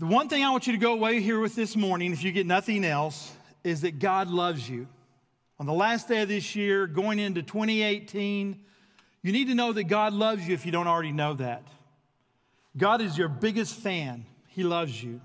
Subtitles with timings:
[0.00, 2.32] The one thing I want you to go away here with this morning, if you
[2.32, 3.30] get nothing else,
[3.62, 4.88] is that God loves you.
[5.58, 8.58] On the last day of this year, going into 2018,
[9.20, 11.64] you need to know that God loves you if you don't already know that.
[12.78, 15.20] God is your biggest fan, He loves you.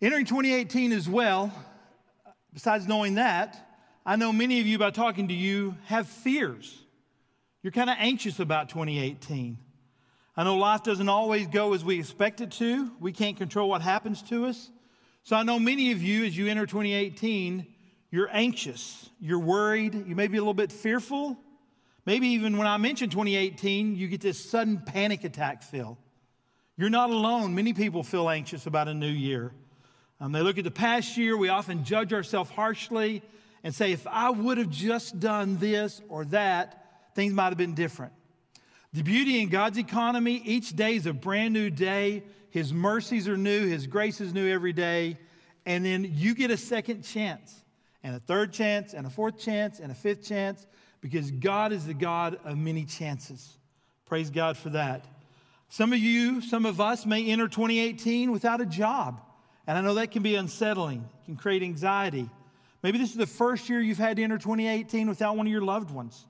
[0.00, 1.52] Entering 2018 as well,
[2.54, 3.76] besides knowing that,
[4.06, 6.82] I know many of you, by talking to you, have fears.
[7.62, 9.58] You're kind of anxious about 2018.
[10.34, 12.90] I know life doesn't always go as we expect it to.
[13.00, 14.70] We can't control what happens to us.
[15.24, 17.66] So I know many of you, as you enter 2018,
[18.10, 21.38] you're anxious, you're worried, you may be a little bit fearful.
[22.06, 25.98] Maybe even when I mention 2018, you get this sudden panic attack feel.
[26.76, 27.54] You're not alone.
[27.54, 29.52] Many people feel anxious about a new year.
[30.18, 33.22] Um, they look at the past year, we often judge ourselves harshly
[33.62, 37.74] and say, if I would have just done this or that, things might have been
[37.74, 38.12] different.
[38.94, 42.24] The beauty in God's economy, each day is a brand new day.
[42.50, 45.16] His mercies are new, His grace is new every day.
[45.64, 47.62] And then you get a second chance,
[48.02, 50.66] and a third chance, and a fourth chance, and a fifth chance,
[51.00, 53.56] because God is the God of many chances.
[54.04, 55.06] Praise God for that.
[55.70, 59.22] Some of you, some of us may enter 2018 without a job.
[59.66, 62.28] And I know that can be unsettling, it can create anxiety.
[62.82, 65.62] Maybe this is the first year you've had to enter 2018 without one of your
[65.62, 66.26] loved ones.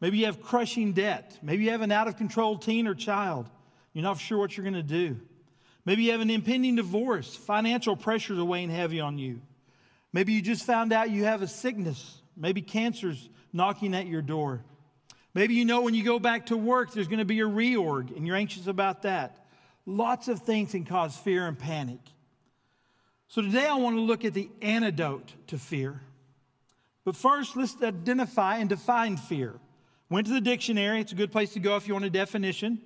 [0.00, 1.38] Maybe you have crushing debt.
[1.42, 3.48] Maybe you have an out of control teen or child.
[3.92, 5.18] You're not sure what you're going to do.
[5.84, 7.34] Maybe you have an impending divorce.
[7.34, 9.40] Financial pressures are weighing heavy on you.
[10.12, 12.20] Maybe you just found out you have a sickness.
[12.36, 14.64] Maybe cancer's knocking at your door.
[15.32, 18.14] Maybe you know when you go back to work, there's going to be a reorg
[18.14, 19.46] and you're anxious about that.
[19.86, 22.00] Lots of things can cause fear and panic.
[23.28, 26.00] So today I want to look at the antidote to fear.
[27.04, 29.54] But first, let's identify and define fear.
[30.08, 32.80] Went to the dictionary, it's a good place to go if you want a definition.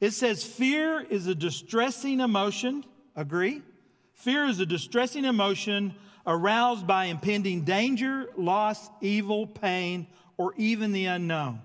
[0.00, 2.84] It says fear is a distressing emotion,
[3.14, 3.62] agree?
[4.14, 5.94] Fear is a distressing emotion
[6.26, 10.06] aroused by impending danger, loss, evil, pain,
[10.38, 11.60] or even the unknown.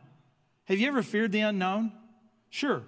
[0.66, 1.92] Have you ever feared the unknown?
[2.50, 2.84] Sure.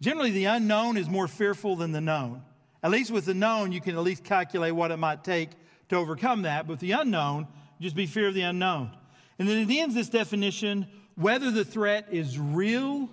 [0.00, 2.42] Generally, the unknown is more fearful than the known.
[2.82, 5.50] At least with the known, you can at least calculate what it might take
[5.88, 6.66] to overcome that.
[6.66, 7.46] But with the unknown,
[7.80, 8.90] just be fear of the unknown.
[9.38, 10.86] And then it ends this definition
[11.16, 13.08] whether the threat is real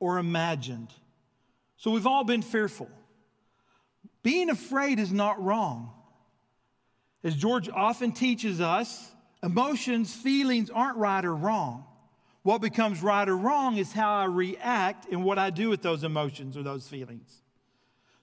[0.00, 0.88] or imagined.
[1.76, 2.88] So we've all been fearful.
[4.22, 5.92] Being afraid is not wrong.
[7.22, 9.10] As George often teaches us,
[9.42, 11.84] emotions, feelings aren't right or wrong.
[12.42, 16.04] What becomes right or wrong is how I react and what I do with those
[16.04, 17.42] emotions or those feelings.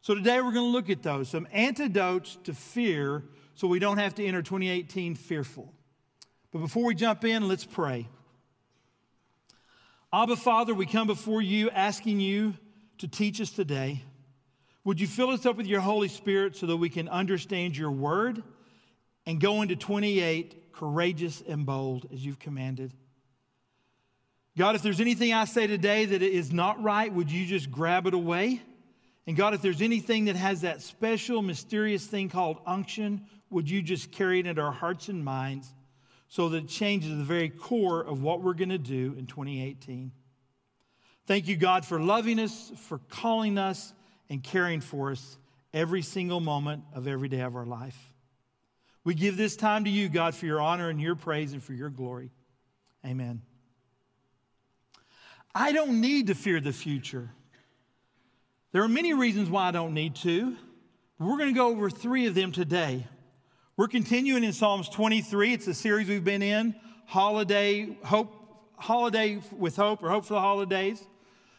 [0.01, 3.23] So today we're going to look at those, some antidotes to fear
[3.55, 5.73] so we don't have to enter 2018 fearful.
[6.51, 8.07] But before we jump in, let's pray.
[10.15, 12.53] Abba, Father, we come before you asking you
[12.99, 14.01] to teach us today.
[14.85, 17.91] Would you fill us up with your Holy Spirit so that we can understand your
[17.91, 18.41] word
[19.25, 22.93] and go into 28 courageous and bold as you've commanded?
[24.57, 28.07] God, if there's anything I say today that is not right, would you just grab
[28.07, 28.61] it away?
[29.27, 33.81] And God, if there's anything that has that special, mysterious thing called unction, would you
[33.81, 35.74] just carry it into our hearts and minds
[36.27, 40.11] so that it changes the very core of what we're going to do in 2018?
[41.27, 43.93] Thank you, God, for loving us, for calling us,
[44.29, 45.37] and caring for us
[45.73, 47.97] every single moment of every day of our life.
[49.03, 51.73] We give this time to you, God, for your honor and your praise and for
[51.73, 52.31] your glory.
[53.05, 53.41] Amen.
[55.53, 57.29] I don't need to fear the future.
[58.71, 60.57] There are many reasons why I don't need to.
[61.19, 63.05] We're going to go over three of them today.
[63.77, 65.51] We're continuing in Psalms 23.
[65.51, 66.75] It's a series we've been in,
[67.07, 68.33] holiday hope,
[68.77, 71.05] holiday with hope, or hope for the holidays.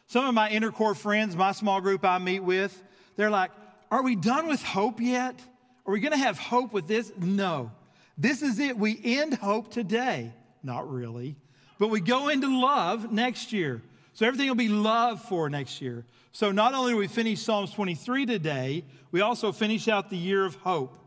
[0.06, 2.82] Some of my inner core friends, my small group I meet with,
[3.16, 3.50] they're like,
[3.90, 5.38] "Are we done with hope yet?
[5.84, 7.70] Are we going to have hope with this?" No.
[8.16, 8.78] This is it.
[8.78, 10.32] We end hope today.
[10.62, 11.36] Not really.
[11.78, 13.82] But we go into love next year.
[14.14, 16.06] So everything will be love for next year.
[16.32, 20.46] So not only do we finish Psalms 23 today, we also finish out the year
[20.46, 21.02] of hope.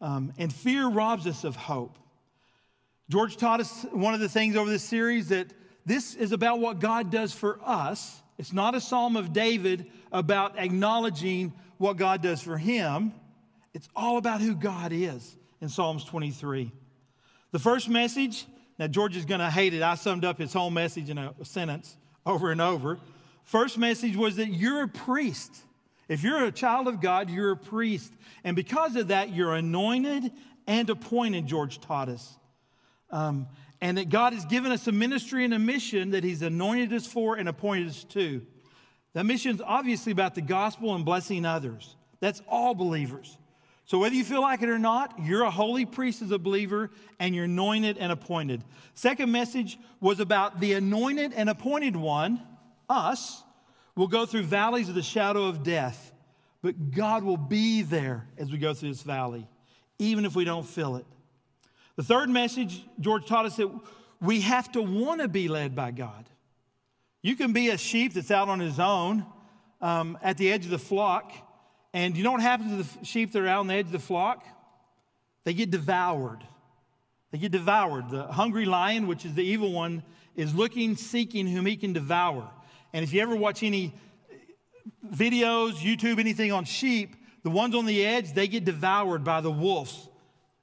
[0.00, 1.98] Um, and fear robs us of hope.
[3.08, 5.52] George taught us one of the things over this series that
[5.84, 8.22] this is about what God does for us.
[8.38, 13.12] It's not a psalm of David about acknowledging what God does for him.
[13.74, 16.72] It's all about who God is in Psalms 23.
[17.52, 18.46] The first message,
[18.78, 19.82] now George is going to hate it.
[19.82, 22.98] I summed up his whole message in a sentence over and over.
[23.42, 25.54] First message was that you're a priest.
[26.10, 28.12] If you're a child of God, you're a priest.
[28.42, 30.32] And because of that, you're anointed
[30.66, 32.36] and appointed, George taught us.
[33.12, 33.46] Um,
[33.80, 37.06] and that God has given us a ministry and a mission that He's anointed us
[37.06, 38.44] for and appointed us to.
[39.12, 41.94] That mission is obviously about the gospel and blessing others.
[42.18, 43.38] That's all believers.
[43.84, 46.90] So, whether you feel like it or not, you're a holy priest as a believer
[47.20, 48.64] and you're anointed and appointed.
[48.94, 52.42] Second message was about the anointed and appointed one,
[52.88, 53.44] us,
[53.96, 56.12] will go through valleys of the shadow of death,
[56.62, 59.46] but God will be there as we go through this valley,
[59.98, 61.06] even if we don't feel it.
[61.96, 63.70] The third message, George taught us that
[64.20, 66.28] we have to want to be led by God.
[67.22, 69.26] You can be a sheep that's out on his own
[69.80, 71.32] um, at the edge of the flock
[71.92, 73.92] and you know what happens to the sheep that are out on the edge of
[73.92, 74.44] the flock?
[75.44, 76.44] They get devoured.
[77.32, 78.10] They get devoured.
[78.10, 80.02] The hungry lion, which is the evil one,
[80.36, 82.48] is looking, seeking whom he can devour.
[82.92, 83.94] And if you ever watch any
[85.12, 89.50] videos, YouTube, anything on sheep, the ones on the edge, they get devoured by the
[89.50, 90.08] wolves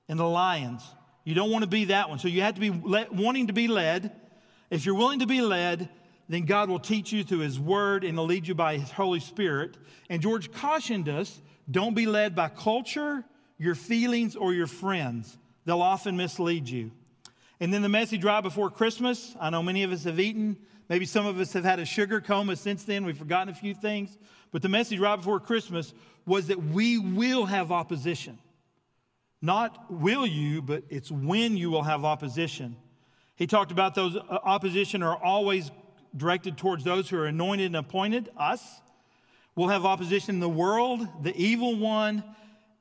[0.08, 0.84] and the lions.
[1.24, 2.20] You don't want to be that one.
[2.20, 4.12] So you have to be le- wanting to be led.
[4.70, 5.90] If you're willing to be led,
[6.30, 9.20] then God will teach you through His Word and He'll lead you by His Holy
[9.20, 9.78] Spirit.
[10.10, 13.26] And George cautioned us don't be led by culture,
[13.58, 15.38] your feelings, or your friends.
[15.66, 16.92] They'll often mislead you.
[17.60, 20.58] And then the message right before Christmas I know many of us have eaten.
[20.90, 23.06] Maybe some of us have had a sugar coma since then.
[23.06, 24.18] We've forgotten a few things.
[24.52, 25.94] But the message right before Christmas
[26.26, 28.40] was that we will have opposition.
[29.42, 32.76] Not will you, but it's when you will have opposition.
[33.36, 35.72] He talked about those uh, opposition are always
[36.16, 38.64] directed towards those who are anointed and appointed, us.
[39.56, 42.24] We'll have opposition in the world, the evil one.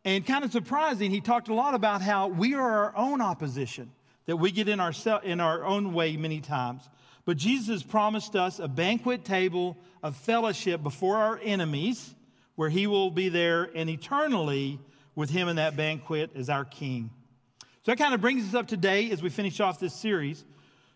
[0.04, 3.90] And kind of surprising, he talked a lot about how we are our own opposition,
[4.26, 4.92] that we get in our,
[5.24, 6.88] in our own way many times.
[7.26, 12.14] But Jesus promised us a banquet table of fellowship before our enemies,
[12.54, 14.78] where he will be there and eternally
[15.14, 17.10] with him in that banquet as our king.
[17.82, 20.44] So that kind of brings us up today as we finish off this series.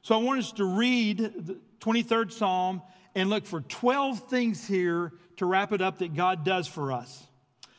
[0.02, 2.82] So I want us to read the 23rd Psalm
[3.14, 7.26] and look for 12 things here to wrap it up that God does for us.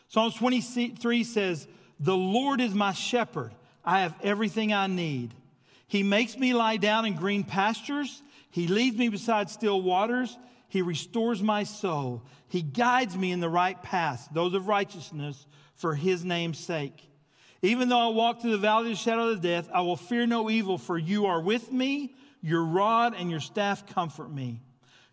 [0.10, 1.68] Psalms 23 says,
[2.00, 3.52] The Lord is my shepherd.
[3.86, 5.34] I have everything I need.
[5.88, 8.22] He makes me lie down in green pastures.
[8.52, 10.38] He leads me beside still waters.
[10.68, 12.24] He restores my soul.
[12.48, 15.46] He guides me in the right paths, those of righteousness,
[15.76, 17.10] for his name's sake.
[17.62, 20.26] Even though I walk through the valley of the shadow of death, I will fear
[20.26, 22.16] no evil, for you are with me.
[22.42, 24.62] Your rod and your staff comfort me.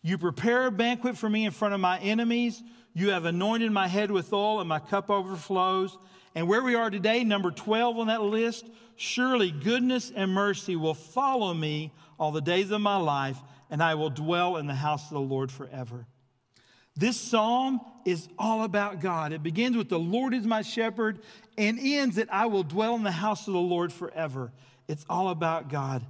[0.03, 2.63] You prepare a banquet for me in front of my enemies.
[2.95, 5.99] You have anointed my head with oil, and my cup overflows.
[6.35, 10.95] And where we are today, number 12 on that list, surely goodness and mercy will
[10.95, 13.39] follow me all the days of my life,
[13.71, 16.07] and I will dwell in the house of the Lord forever.
[16.97, 19.33] This psalm is all about God.
[19.33, 21.21] It begins with the Lord is my shepherd
[21.57, 24.53] and ends that I will dwell in the house of the Lord forever.
[24.89, 26.05] It's all about God.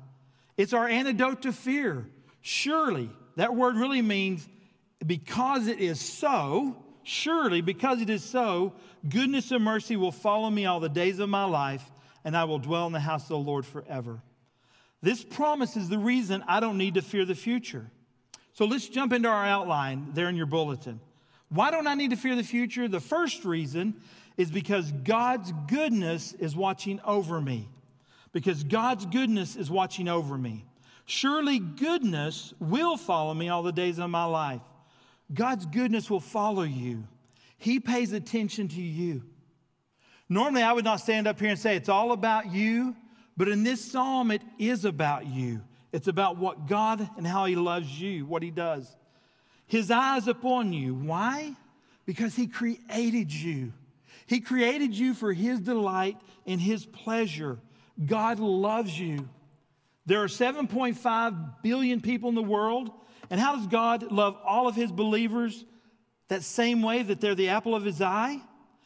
[0.56, 2.06] It's our antidote to fear.
[2.40, 4.48] Surely, that word really means
[5.06, 8.72] because it is so, surely, because it is so,
[9.08, 11.84] goodness and mercy will follow me all the days of my life,
[12.24, 14.22] and I will dwell in the house of the Lord forever.
[15.00, 17.90] This promise is the reason I don't need to fear the future.
[18.52, 21.00] So let's jump into our outline there in your bulletin.
[21.48, 22.88] Why don't I need to fear the future?
[22.88, 23.94] The first reason
[24.36, 27.68] is because God's goodness is watching over me.
[28.32, 30.64] Because God's goodness is watching over me.
[31.06, 34.60] Surely goodness will follow me all the days of my life.
[35.32, 37.04] God's goodness will follow you.
[37.56, 39.22] He pays attention to you.
[40.28, 42.94] Normally, I would not stand up here and say it's all about you,
[43.38, 45.62] but in this psalm, it is about you.
[45.92, 48.94] It's about what God and how He loves you, what He does.
[49.68, 50.92] His eyes upon you.
[50.92, 51.54] Why?
[52.04, 53.72] Because He created you.
[54.26, 56.16] He created you for His delight
[56.46, 57.60] and His pleasure.
[58.04, 59.28] God loves you.
[60.04, 62.90] There are 7.5 billion people in the world.
[63.30, 65.64] And how does God love all of His believers
[66.26, 68.40] that same way that they're the apple of His eye?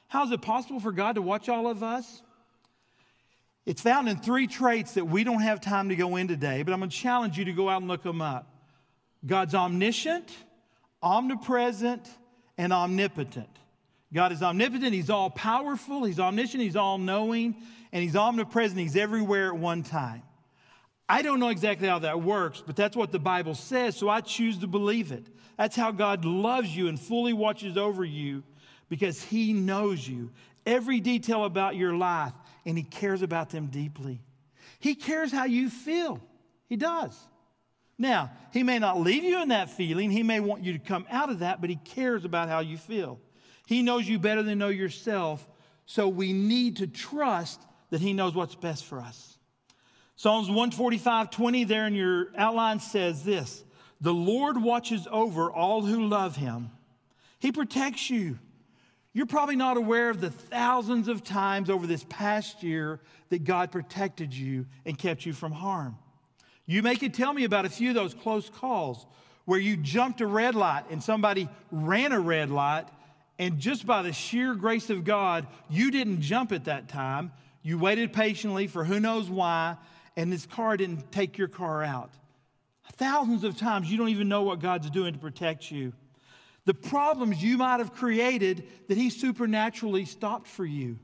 [0.09, 2.23] How is it possible for God to watch all of us?
[3.65, 6.73] It's found in three traits that we don't have time to go in today, but
[6.73, 8.49] I'm going to challenge you to go out and look them up.
[9.25, 10.31] God's omniscient,
[11.03, 12.09] omnipresent,
[12.59, 13.49] and omnipotent.
[14.13, 17.57] God is omnipotent, He's all powerful, He's omniscient, He's all knowing,
[17.93, 20.23] and He's omnipresent, He's everywhere at one time.
[21.09, 24.21] I don't know exactly how that works, but that's what the Bible says, so I
[24.23, 25.27] choose to believe it.
[25.57, 28.43] That's how God loves you and fully watches over you
[28.89, 30.31] because He knows you.
[30.67, 32.33] Every detail about your life,
[32.65, 34.21] and He cares about them deeply.
[34.79, 36.21] He cares how you feel.
[36.69, 37.19] He does.
[37.99, 40.11] Now, He may not leave you in that feeling.
[40.11, 42.77] He may want you to come out of that, but He cares about how you
[42.77, 43.21] feel.
[43.67, 45.47] He knows you better than know yourself,
[45.87, 49.39] so we need to trust that He knows what's best for us.
[50.23, 53.65] Psalms 145 20 there in your outline says this
[54.01, 56.71] The Lord watches over all who love him.
[57.39, 58.39] He protects you.
[59.15, 63.71] You're probably not aware of the thousands of times over this past year that God
[63.71, 65.99] protected you and kept you from harm.
[66.65, 69.07] You may could tell me about a few of those close calls
[69.45, 72.87] where you jumped a red light and somebody ran a red light,
[73.39, 77.33] and just by the sheer grace of God, you didn't jump at that time.
[77.63, 79.77] You waited patiently for who knows why,
[80.17, 82.13] and this car didn't take your car out.
[82.97, 85.93] Thousands of times you don't even know what God's doing to protect you.
[86.65, 90.99] The problems you might have created that He supernaturally stopped for you.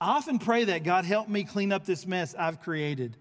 [0.00, 3.16] I often pray that God help me clean up this mess I've created.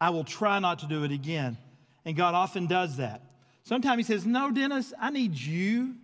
[0.00, 1.56] I will try not to do it again.
[2.04, 3.22] And God often does that.
[3.62, 5.94] Sometimes He says, No, Dennis, I need you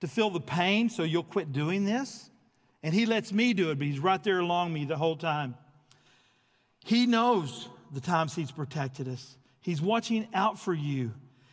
[0.00, 2.30] to feel the pain so you'll quit doing this.
[2.82, 5.54] And He lets me do it, but He's right there along me the whole time.
[6.84, 11.12] He knows the times He's protected us, He's watching out for you.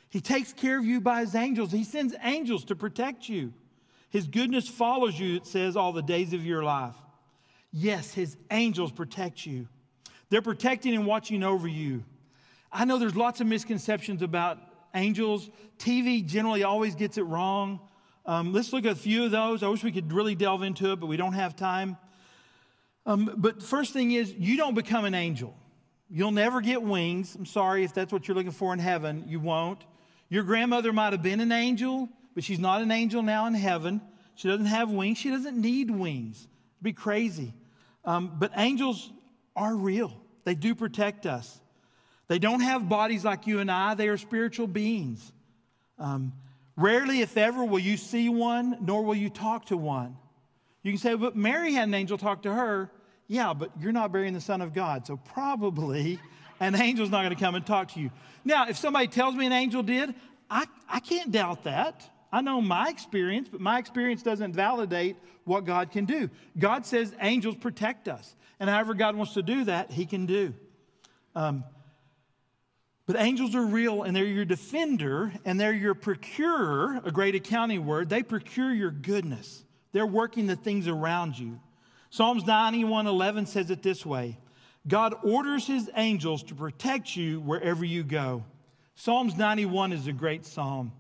[0.10, 3.54] He takes care of you by His angels, He sends angels to protect you.
[4.10, 6.96] His goodness follows you, it says, all the days of your life.
[7.72, 9.68] Yes, His angels protect you.
[10.30, 12.04] They're protecting and watching over you.
[12.72, 14.60] I know there's lots of misconceptions about
[14.94, 15.50] angels.
[15.80, 17.80] TV generally always gets it wrong.
[18.26, 19.64] Um, let's look at a few of those.
[19.64, 21.98] I wish we could really delve into it, but we don't have time.
[23.06, 25.56] Um, but first thing is, you don't become an angel.
[26.10, 27.36] You'll never get wings.
[27.36, 29.24] I'm sorry if that's what you're looking for in heaven.
[29.28, 29.86] You won't.
[30.30, 34.02] Your grandmother might have been an angel, but she's not an angel now in heaven.
[34.36, 35.18] She doesn't have wings.
[35.18, 36.48] She doesn't need wings.
[36.78, 37.54] It'd be crazy.
[38.06, 39.12] Um, but angels
[39.56, 41.60] are real, they do protect us.
[42.28, 45.32] They don't have bodies like you and I, they are spiritual beings.
[45.98, 46.34] Um,
[46.76, 50.18] rarely, if ever, will you see one, nor will you talk to one.
[50.84, 52.92] You can say, but Mary had an angel talk to her.
[53.28, 56.20] Yeah, but you're not burying the Son of God, so probably
[56.60, 58.12] an angel's not going to come and talk to you.
[58.44, 60.14] Now, if somebody tells me an angel did,
[60.50, 62.10] I, I can't doubt that.
[62.32, 66.30] I know my experience, but my experience doesn't validate what God can do.
[66.58, 68.36] God says angels protect us.
[68.60, 70.54] And however God wants to do that, He can do.
[71.36, 71.64] Um,
[73.06, 77.86] but angels are real and they're your defender and they're your procurer, a great accounting
[77.86, 78.10] word.
[78.10, 79.64] They procure your goodness.
[79.94, 81.60] They're working the things around you.
[82.10, 84.38] Psalms 91 11 says it this way
[84.88, 88.44] God orders his angels to protect you wherever you go.
[88.96, 90.92] Psalms 91 is a great psalm.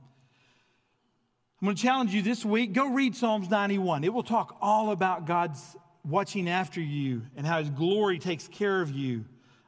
[1.62, 4.04] I'm going to challenge you this week go read Psalms 91.
[4.04, 5.76] It will talk all about God's
[6.06, 9.26] watching after you and how his glory takes care of you.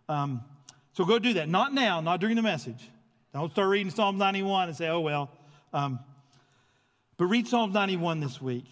[0.08, 0.44] Um,
[0.94, 1.50] so go do that.
[1.50, 2.90] Not now, not during the message.
[3.34, 5.32] Don't start reading Psalm 91 and say, oh, well.
[5.74, 6.00] Um,
[7.18, 8.66] but read Psalms 91 this week.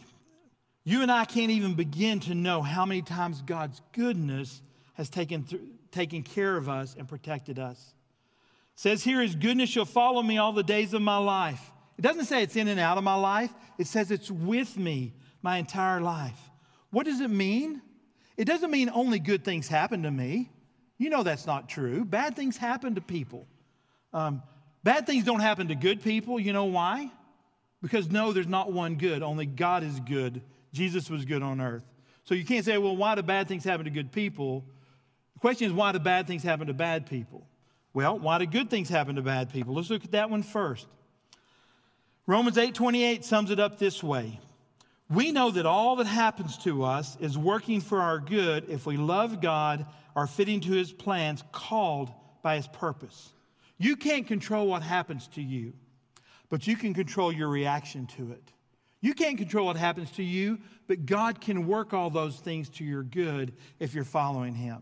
[0.83, 4.61] You and I can't even begin to know how many times God's goodness
[4.97, 5.61] has taken, th-
[5.91, 7.77] taken care of us and protected us.
[8.75, 11.71] It says here, His goodness shall follow me all the days of my life.
[11.97, 15.13] It doesn't say it's in and out of my life, it says it's with me
[15.41, 16.39] my entire life.
[16.89, 17.81] What does it mean?
[18.37, 20.49] It doesn't mean only good things happen to me.
[20.97, 22.03] You know that's not true.
[22.03, 23.47] Bad things happen to people.
[24.13, 24.41] Um,
[24.83, 26.39] bad things don't happen to good people.
[26.39, 27.11] You know why?
[27.81, 29.21] Because no, there's not one good.
[29.21, 30.41] Only God is good.
[30.73, 31.83] Jesus was good on earth.
[32.23, 34.65] So you can't say, well, why do bad things happen to good people?
[35.37, 37.45] The question is, why do bad things happen to bad people?
[37.93, 39.75] Well, why do good things happen to bad people?
[39.75, 40.87] Let's look at that one first.
[42.25, 44.39] Romans 8:28 sums it up this way.
[45.11, 48.97] We know that all that happens to us is working for our good if we
[48.97, 53.31] love God are fitting to his plans, called by his purpose.
[53.77, 55.73] You can't control what happens to you,
[56.49, 58.53] but you can control your reaction to it.
[59.01, 62.83] You can't control what happens to you, but God can work all those things to
[62.83, 64.81] your good if you're following him.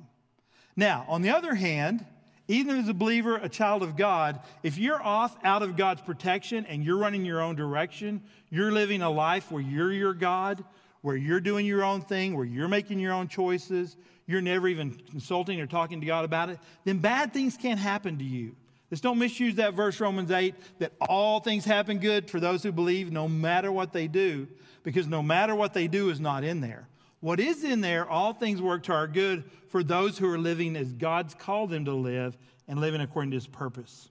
[0.75, 2.05] Now, on the other hand,
[2.47, 6.65] even as a believer, a child of God, if you're off out of God's protection
[6.65, 10.63] and you're running your own direction, you're living a life where you're your God,
[11.01, 13.95] where you're doing your own thing, where you're making your own choices,
[14.27, 18.17] you're never even consulting or talking to God about it, then bad things can't happen
[18.17, 18.55] to you.
[18.91, 22.71] Let's don't misuse that verse, Romans 8, that all things happen good for those who
[22.71, 24.47] believe, no matter what they do,
[24.83, 26.87] because no matter what they do is not in there.
[27.25, 30.75] What is in there, all things work to our good for those who are living
[30.75, 34.09] as God's called them to live and living according to his purpose.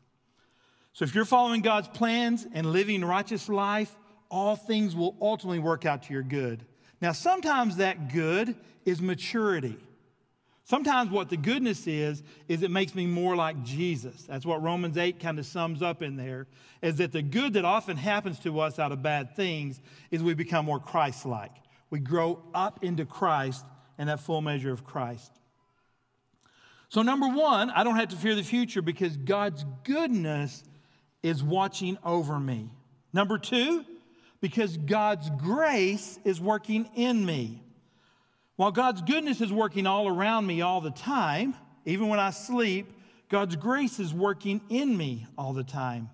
[0.95, 3.95] So if you're following God's plans and living righteous life,
[4.33, 6.65] all things will ultimately work out to your good.
[7.01, 9.77] Now, sometimes that good is maturity.
[10.65, 14.25] Sometimes what the goodness is, is it makes me more like Jesus.
[14.25, 16.49] That's what Romans 8 kind of sums up in there,
[16.83, 19.81] is that the good that often happens to us out of bad things
[20.11, 21.53] is we become more Christ like.
[21.95, 23.65] We grow up into Christ
[23.99, 25.31] and that full measure of Christ.
[26.89, 30.65] So, number one, I don't have to fear the future because God's goodness
[31.23, 32.69] is watching over me.
[33.13, 33.85] Number two,
[34.41, 37.63] because God's grace is working in me.
[38.57, 42.93] While God's goodness is working all around me all the time, even when I sleep,
[43.29, 46.11] God's grace is working in me all the time.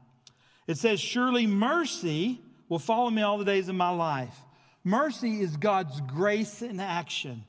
[0.66, 4.38] It says, Surely mercy will follow me all the days of my life.
[4.84, 7.44] Mercy is God's grace in action.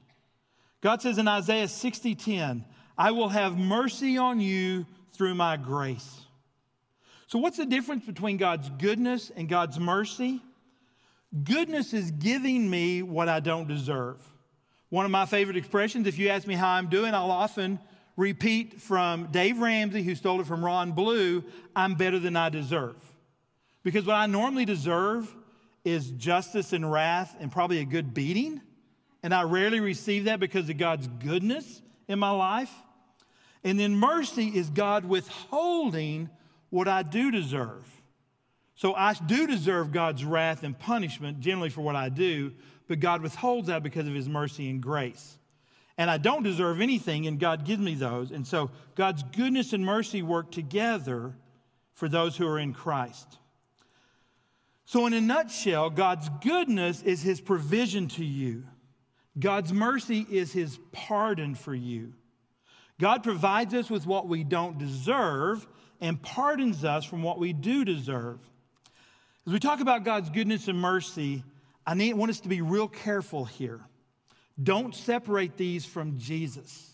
[0.81, 2.65] God says in Isaiah 60 10,
[2.97, 6.21] I will have mercy on you through my grace.
[7.27, 10.41] So, what's the difference between God's goodness and God's mercy?
[11.43, 14.17] Goodness is giving me what I don't deserve.
[14.89, 17.79] One of my favorite expressions, if you ask me how I'm doing, I'll often
[18.17, 22.97] repeat from Dave Ramsey, who stole it from Ron Blue I'm better than I deserve.
[23.83, 25.33] Because what I normally deserve
[25.83, 28.61] is justice and wrath and probably a good beating.
[29.23, 32.71] And I rarely receive that because of God's goodness in my life.
[33.63, 36.29] And then mercy is God withholding
[36.69, 37.85] what I do deserve.
[38.75, 42.53] So I do deserve God's wrath and punishment generally for what I do,
[42.87, 45.37] but God withholds that because of his mercy and grace.
[45.97, 48.31] And I don't deserve anything, and God gives me those.
[48.31, 51.35] And so God's goodness and mercy work together
[51.93, 53.37] for those who are in Christ.
[54.91, 58.65] So, in a nutshell, God's goodness is his provision to you,
[59.39, 62.11] God's mercy is his pardon for you.
[62.99, 65.65] God provides us with what we don't deserve
[66.01, 68.39] and pardons us from what we do deserve.
[69.47, 71.45] As we talk about God's goodness and mercy,
[71.87, 73.79] I need, want us to be real careful here.
[74.61, 76.91] Don't separate these from Jesus.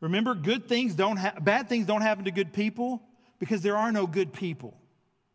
[0.00, 3.00] Remember, good things don't ha- bad things don't happen to good people
[3.38, 4.76] because there are no good people.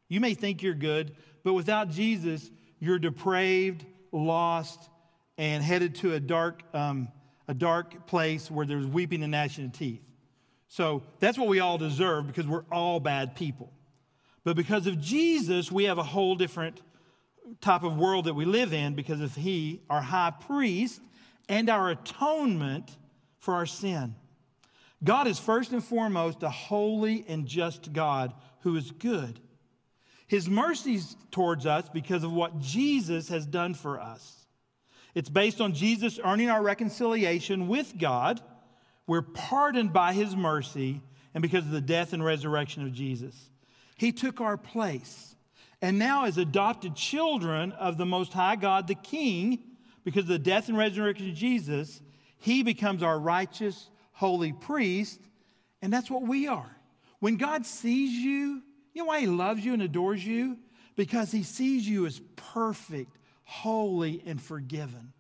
[0.07, 2.49] You may think you're good, but without Jesus,
[2.79, 4.89] you're depraved, lost,
[5.37, 7.07] and headed to a dark, um,
[7.47, 10.01] a dark place where there's weeping and gnashing of teeth.
[10.69, 13.71] So that's what we all deserve because we're all bad people.
[14.43, 16.81] But because of Jesus, we have a whole different
[17.61, 20.99] type of world that we live in because of He, our high priest,
[21.47, 22.97] and our atonement
[23.37, 24.15] for our sin.
[25.03, 29.39] God is first and foremost a holy and just God who is good.
[30.27, 34.45] His mercies towards us because of what Jesus has done for us.
[35.13, 38.41] It's based on Jesus earning our reconciliation with God.
[39.07, 41.01] We're pardoned by his mercy
[41.33, 43.35] and because of the death and resurrection of Jesus.
[43.97, 45.35] He took our place.
[45.81, 49.59] And now, as adopted children of the Most High God, the King,
[50.03, 52.01] because of the death and resurrection of Jesus,
[52.37, 55.19] he becomes our righteous, holy priest.
[55.81, 56.75] And that's what we are.
[57.19, 58.61] When God sees you,
[58.95, 60.57] you know why he loves you and adores you?
[60.95, 65.11] Because he sees you as perfect, holy, and forgiven.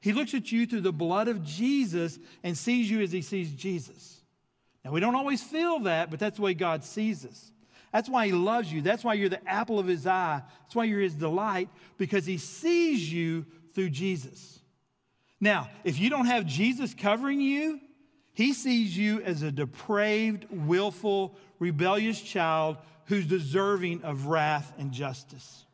[0.00, 3.52] He looks at you through the blood of Jesus and sees you as he sees
[3.52, 4.20] Jesus.
[4.84, 7.52] Now, we don't always feel that, but that's the way God sees us.
[7.92, 8.82] That's why he loves you.
[8.82, 10.42] That's why you're the apple of his eye.
[10.62, 14.58] That's why you're his delight, because he sees you through Jesus.
[15.40, 17.80] Now, if you don't have Jesus covering you,
[18.34, 25.64] he sees you as a depraved, willful, rebellious child who's deserving of wrath and justice.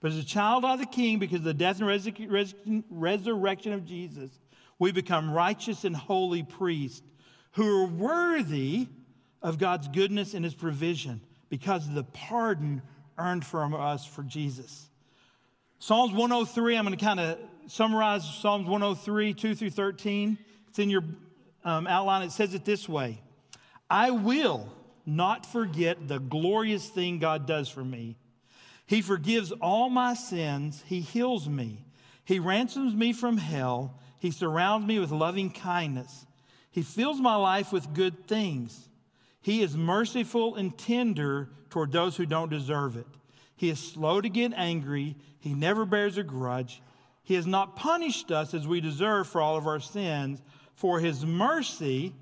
[0.00, 4.30] But as a child of the King, because of the death and resurrection of Jesus,
[4.78, 7.02] we become righteous and holy priests
[7.52, 8.86] who are worthy
[9.42, 12.82] of God's goodness and his provision because of the pardon
[13.16, 14.88] earned from us for Jesus.
[15.80, 20.38] Psalms 103, I'm going to kind of summarize Psalms 103, 2 through 13.
[20.68, 21.02] It's in your
[21.64, 22.22] um, outline.
[22.22, 23.20] It says it this way
[23.90, 24.68] I will
[25.08, 28.16] not forget the glorious thing God does for me
[28.88, 30.82] he forgives all my sins.
[30.86, 31.84] He heals me.
[32.24, 34.00] He ransoms me from hell.
[34.18, 36.26] He surrounds me with loving kindness.
[36.70, 38.88] He fills my life with good things.
[39.42, 43.06] He is merciful and tender toward those who don't deserve it.
[43.56, 45.16] He is slow to get angry.
[45.38, 46.80] He never bears a grudge.
[47.22, 50.40] He has not punished us as we deserve for all of our sins.
[50.76, 52.14] For his mercy,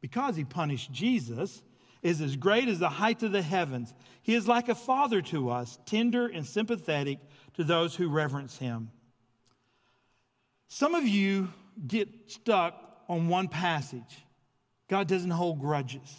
[0.00, 1.62] because he punished Jesus,
[2.02, 3.92] is as great as the height of the heavens.
[4.22, 7.18] He is like a father to us, tender and sympathetic
[7.54, 8.90] to those who reverence him.
[10.68, 11.48] Some of you
[11.86, 12.74] get stuck
[13.08, 14.24] on one passage.
[14.88, 16.16] God doesn't hold grudges.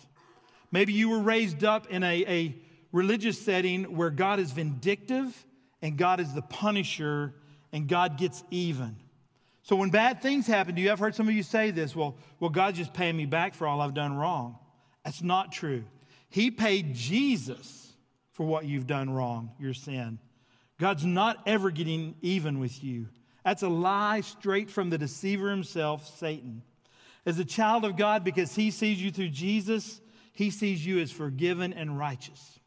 [0.72, 2.56] Maybe you were raised up in a, a
[2.92, 5.46] religious setting where God is vindictive
[5.82, 7.34] and God is the punisher
[7.72, 8.98] and God gets even.
[9.64, 12.18] So when bad things happen to you, I've heard some of you say this, well,
[12.40, 14.58] well, God's just paying me back for all I've done wrong.
[15.04, 15.84] That's not true.
[16.30, 17.94] He paid Jesus
[18.32, 20.20] for what you've done wrong, your sin.
[20.80, 23.08] God's not ever getting even with you.
[23.44, 26.64] That's a lie straight from the deceiver himself, Satan.
[27.26, 30.02] As a child of God, because he sees you through Jesus,
[30.34, 32.60] he sees you as forgiven and righteous.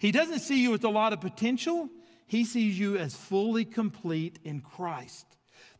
[0.00, 1.88] He doesn't see you with a lot of potential,
[2.26, 5.26] He sees you as fully complete in Christ.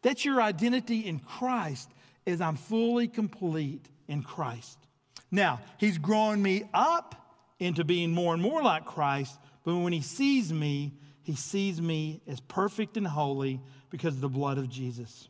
[0.02, 1.90] That's your identity in Christ,
[2.26, 4.78] is I'm fully complete in Christ.
[5.30, 7.14] Now, He's growing me up
[7.58, 12.20] into being more and more like Christ, but when He sees me, He sees me
[12.26, 15.28] as perfect and holy because of the blood of Jesus.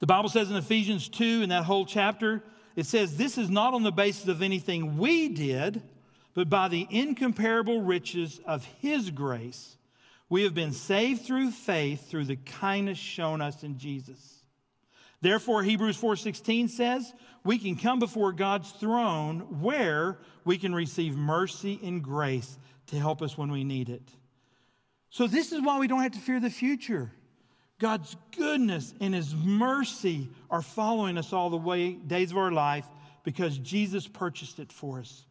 [0.00, 2.42] The Bible says in Ephesians 2, in that whole chapter,
[2.74, 5.82] it says, This is not on the basis of anything we did,
[6.34, 9.76] but by the incomparable riches of His grace.
[10.28, 14.41] We have been saved through faith through the kindness shown us in Jesus.
[15.22, 17.12] Therefore Hebrews 4:16 says,
[17.44, 22.58] we can come before God's throne where we can receive mercy and grace
[22.88, 24.08] to help us when we need it.
[25.10, 27.12] So this is why we don't have to fear the future.
[27.78, 32.86] God's goodness and his mercy are following us all the way days of our life
[33.24, 35.24] because Jesus purchased it for us.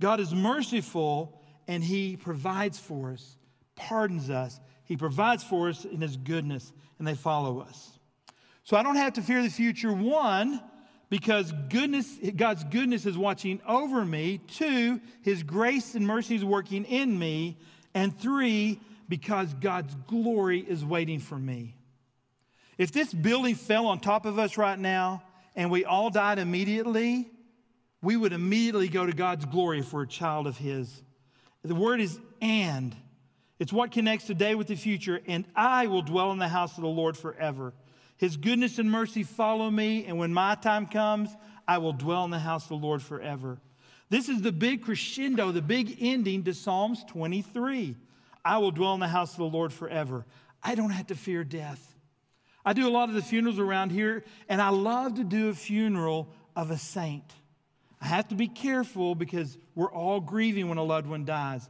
[0.00, 3.36] God is merciful and he provides for us,
[3.74, 4.60] pardons us.
[4.84, 7.97] He provides for us in his goodness and they follow us.
[8.68, 10.60] So I don't have to fear the future one
[11.08, 16.84] because goodness God's goodness is watching over me, two, his grace and mercy is working
[16.84, 17.56] in me,
[17.94, 18.78] and three,
[19.08, 21.76] because God's glory is waiting for me.
[22.76, 25.22] If this building fell on top of us right now
[25.56, 27.30] and we all died immediately,
[28.02, 31.02] we would immediately go to God's glory we're a child of His.
[31.64, 32.94] The word is and.
[33.58, 36.82] It's what connects today with the future, and I will dwell in the house of
[36.82, 37.72] the Lord forever.
[38.18, 41.34] His goodness and mercy follow me, and when my time comes,
[41.66, 43.58] I will dwell in the house of the Lord forever.
[44.10, 47.94] This is the big crescendo, the big ending to Psalms 23.
[48.44, 50.26] I will dwell in the house of the Lord forever.
[50.62, 51.94] I don't have to fear death.
[52.64, 55.54] I do a lot of the funerals around here, and I love to do a
[55.54, 57.32] funeral of a saint.
[58.00, 61.68] I have to be careful because we're all grieving when a loved one dies.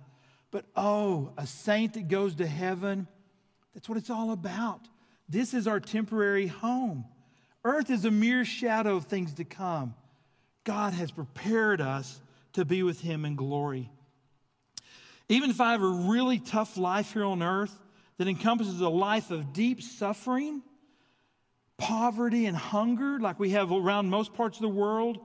[0.51, 3.07] But oh, a saint that goes to heaven,
[3.75, 4.81] that's what it's all about.
[5.29, 7.05] This is our temporary home.
[7.65, 9.95] Earth is a mere shadow of things to come.
[10.65, 12.21] God has prepared us
[12.55, 13.91] to be with Him in glory.
[15.29, 17.79] Even if I have a really tough life here on earth
[18.17, 20.63] that encompasses a life of deep suffering,
[21.77, 25.19] poverty and hunger like we have around most parts of the world,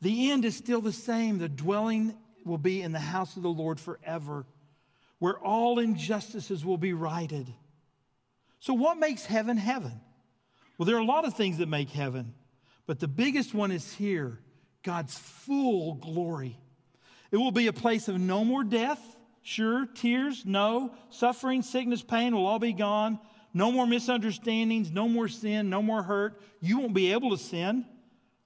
[0.00, 1.38] the end is still the same.
[1.38, 4.44] The dwelling will be in the house of the Lord forever,
[5.18, 7.46] where all injustices will be righted.
[8.64, 10.00] So, what makes heaven heaven?
[10.78, 12.32] Well, there are a lot of things that make heaven,
[12.86, 14.40] but the biggest one is here
[14.82, 16.58] God's full glory.
[17.30, 22.34] It will be a place of no more death, sure, tears, no, suffering, sickness, pain
[22.34, 23.18] will all be gone.
[23.52, 26.40] No more misunderstandings, no more sin, no more hurt.
[26.62, 27.84] You won't be able to sin.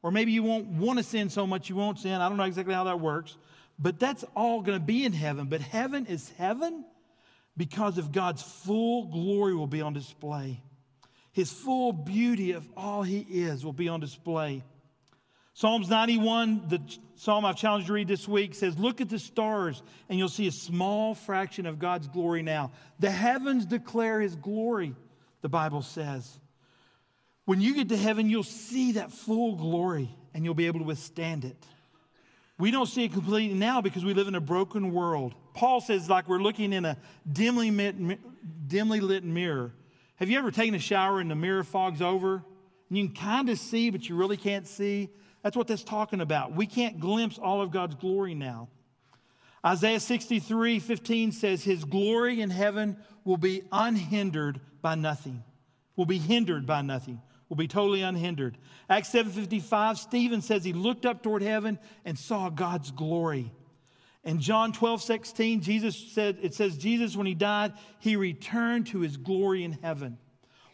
[0.02, 2.20] Or maybe you won't want to sin so much you won't sin.
[2.20, 3.36] I don't know exactly how that works.
[3.78, 5.46] But that's all going to be in heaven.
[5.46, 6.84] But heaven is heaven
[7.58, 10.62] because of God's full glory will be on display.
[11.32, 14.62] His full beauty of all He is will be on display.
[15.54, 16.80] Psalms 91, the
[17.16, 20.28] psalm I've challenged you to read this week, says, Look at the stars, and you'll
[20.28, 22.70] see a small fraction of God's glory now.
[23.00, 24.94] The heavens declare his glory,
[25.42, 26.38] the Bible says.
[27.44, 30.86] When you get to heaven, you'll see that full glory, and you'll be able to
[30.86, 31.56] withstand it.
[32.58, 35.34] We don't see it completely now because we live in a broken world.
[35.54, 36.96] Paul says, like we're looking in a
[37.30, 39.72] dimly lit, dimly lit mirror.
[40.16, 42.42] Have you ever taken a shower and the mirror fogs over?
[42.88, 45.08] And you can kind of see, but you really can't see?
[45.42, 46.52] That's what that's talking about.
[46.52, 48.68] We can't glimpse all of God's glory now.
[49.64, 55.44] Isaiah 63 15 says, His glory in heaven will be unhindered by nothing,
[55.96, 58.58] will be hindered by nothing, will be totally unhindered.
[58.88, 63.52] Acts 7:55, Stephen says he looked up toward heaven and saw God's glory.
[64.24, 69.00] In John 12, 16, Jesus said, it says, Jesus, when he died, he returned to
[69.00, 70.18] his glory in heaven.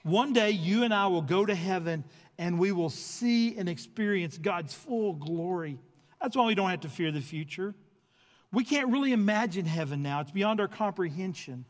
[0.03, 2.05] One day you and I will go to heaven
[2.37, 5.79] and we will see and experience God's full glory.
[6.21, 7.75] That's why we don't have to fear the future.
[8.53, 11.65] We can't really imagine heaven now, it's beyond our comprehension.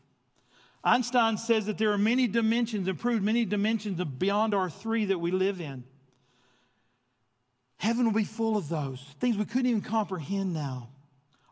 [0.85, 5.31] Einstein says that there are many dimensions, improved many dimensions beyond our three that we
[5.31, 5.83] live in.
[7.77, 10.89] Heaven will be full of those, things we couldn't even comprehend now.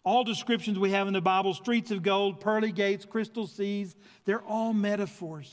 [0.05, 4.41] All descriptions we have in the Bible streets of gold, pearly gates, crystal seas they're
[4.41, 5.51] all metaphors.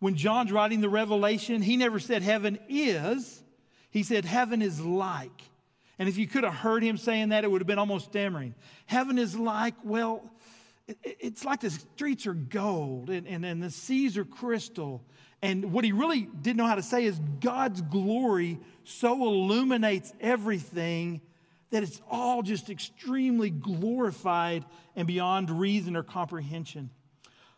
[0.00, 3.42] When John's writing the Revelation, he never said heaven is,
[3.90, 5.42] he said heaven is like.
[5.98, 8.54] And if you could have heard him saying that, it would have been almost stammering.
[8.86, 10.28] Heaven is like, well,
[10.86, 15.02] it's like the streets are gold and, and, and the seas are crystal.
[15.42, 21.20] And what he really didn't know how to say is God's glory so illuminates everything
[21.70, 26.90] that it's all just extremely glorified and beyond reason or comprehension.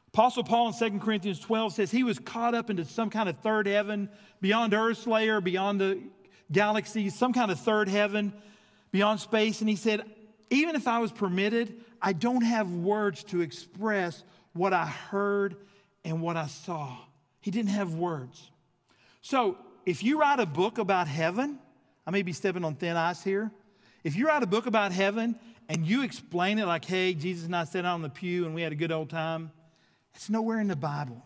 [0.08, 3.38] Apostle Paul in 2 Corinthians 12 says he was caught up into some kind of
[3.40, 4.08] third heaven,
[4.40, 6.00] beyond Earth's layer, beyond the
[6.50, 8.32] galaxies, some kind of third heaven,
[8.92, 9.60] beyond space.
[9.60, 10.02] And he said,
[10.48, 15.56] even if I was permitted, I don't have words to express what I heard
[16.04, 16.96] and what I saw.
[17.40, 18.50] He didn't have words.
[19.22, 21.58] So if you write a book about heaven,
[22.06, 23.50] I may be stepping on thin ice here.
[24.04, 25.36] If you write a book about heaven
[25.68, 28.62] and you explain it like, hey, Jesus and I sat on the pew and we
[28.62, 29.50] had a good old time,
[30.14, 31.24] it's nowhere in the Bible.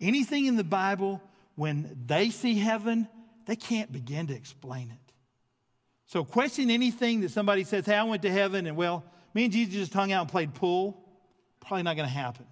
[0.00, 1.22] Anything in the Bible,
[1.56, 3.08] when they see heaven,
[3.46, 5.12] they can't begin to explain it.
[6.06, 9.04] So, question anything that somebody says, hey, I went to heaven and, well,
[9.34, 11.00] me and Jesus just hung out and played pool,
[11.60, 12.46] probably not going to happen.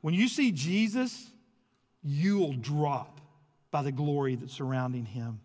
[0.00, 1.30] When you see Jesus,
[2.02, 3.20] you will drop
[3.70, 5.40] by the glory that's surrounding him.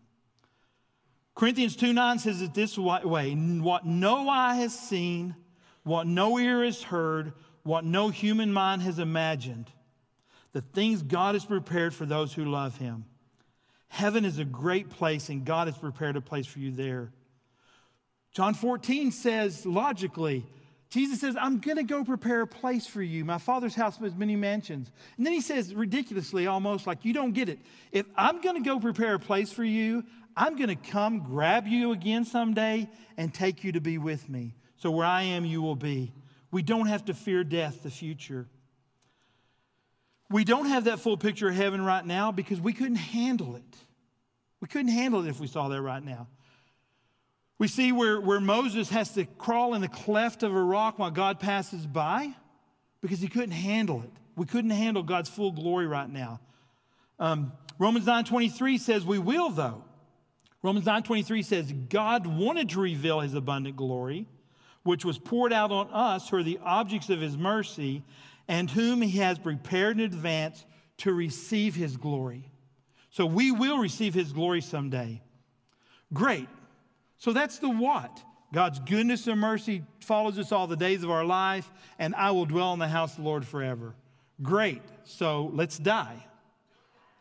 [1.35, 5.35] Corinthians 2 9 says it this way What no eye has seen,
[5.83, 9.71] what no ear has heard, what no human mind has imagined,
[10.51, 13.05] the things God has prepared for those who love Him.
[13.87, 17.11] Heaven is a great place, and God has prepared a place for you there.
[18.31, 20.45] John 14 says, logically,
[20.89, 23.23] Jesus says, I'm going to go prepare a place for you.
[23.23, 24.89] My father's house has many mansions.
[25.17, 27.59] And then he says, ridiculously, almost like, you don't get it.
[27.91, 30.03] If I'm going to go prepare a place for you,
[30.35, 34.55] I'm going to come grab you again someday and take you to be with me.
[34.77, 36.11] So where I am, you will be.
[36.49, 38.47] We don't have to fear death, the future.
[40.31, 43.75] We don't have that full picture of heaven right now because we couldn't handle it.
[44.59, 46.27] We couldn't handle it if we saw that right now.
[47.59, 51.11] We see where, where Moses has to crawl in the cleft of a rock while
[51.11, 52.33] God passes by
[53.01, 54.11] because he couldn't handle it.
[54.35, 56.39] We couldn't handle God's full glory right now.
[57.19, 59.83] Um, Romans 9.23 says we will though.
[60.63, 64.25] Romans 9.23 says God wanted to reveal his abundant glory
[64.83, 68.03] which was poured out on us who are the objects of his mercy,
[68.47, 70.65] and whom he has prepared in advance
[70.97, 72.49] to receive his glory.
[73.11, 75.21] So we will receive his glory someday.
[76.13, 76.47] Great.
[77.19, 78.23] So that's the what.
[78.51, 82.45] God's goodness and mercy follows us all the days of our life, and I will
[82.45, 83.93] dwell in the house of the Lord forever.
[84.41, 84.81] Great.
[85.03, 86.25] So let's die.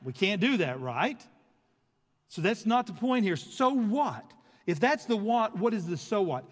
[0.02, 1.20] We can't do that, right?
[2.28, 3.36] So that's not the point here.
[3.36, 4.24] So what?
[4.66, 6.44] If that's the what, what is the so what?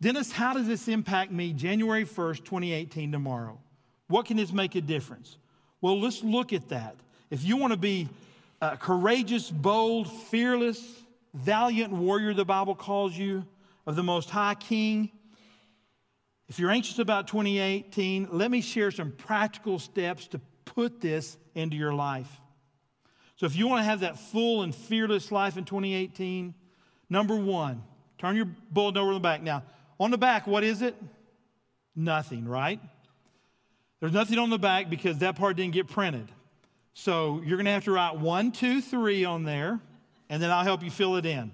[0.00, 3.58] Dennis, how does this impact me January 1st, 2018, tomorrow?
[4.08, 5.36] What can this make a difference?
[5.80, 6.96] Well, let's look at that.
[7.30, 8.08] If you want to be
[8.60, 10.99] a courageous, bold, fearless,
[11.34, 13.46] valiant warrior, the Bible calls you,
[13.86, 15.10] of the Most High King,
[16.50, 21.76] if you're anxious about 2018, let me share some practical steps to put this into
[21.76, 22.40] your life.
[23.36, 26.52] So, if you want to have that full and fearless life in 2018,
[27.08, 27.84] number one,
[28.18, 29.42] turn your bulletin over the back.
[29.42, 29.62] Now,
[30.00, 30.96] on the back, what is it?
[31.94, 32.80] Nothing, right?
[34.00, 36.32] There's nothing on the back because that part didn't get printed.
[36.94, 39.78] So you're going to have to write one, two, three on there,
[40.30, 41.52] and then I'll help you fill it in.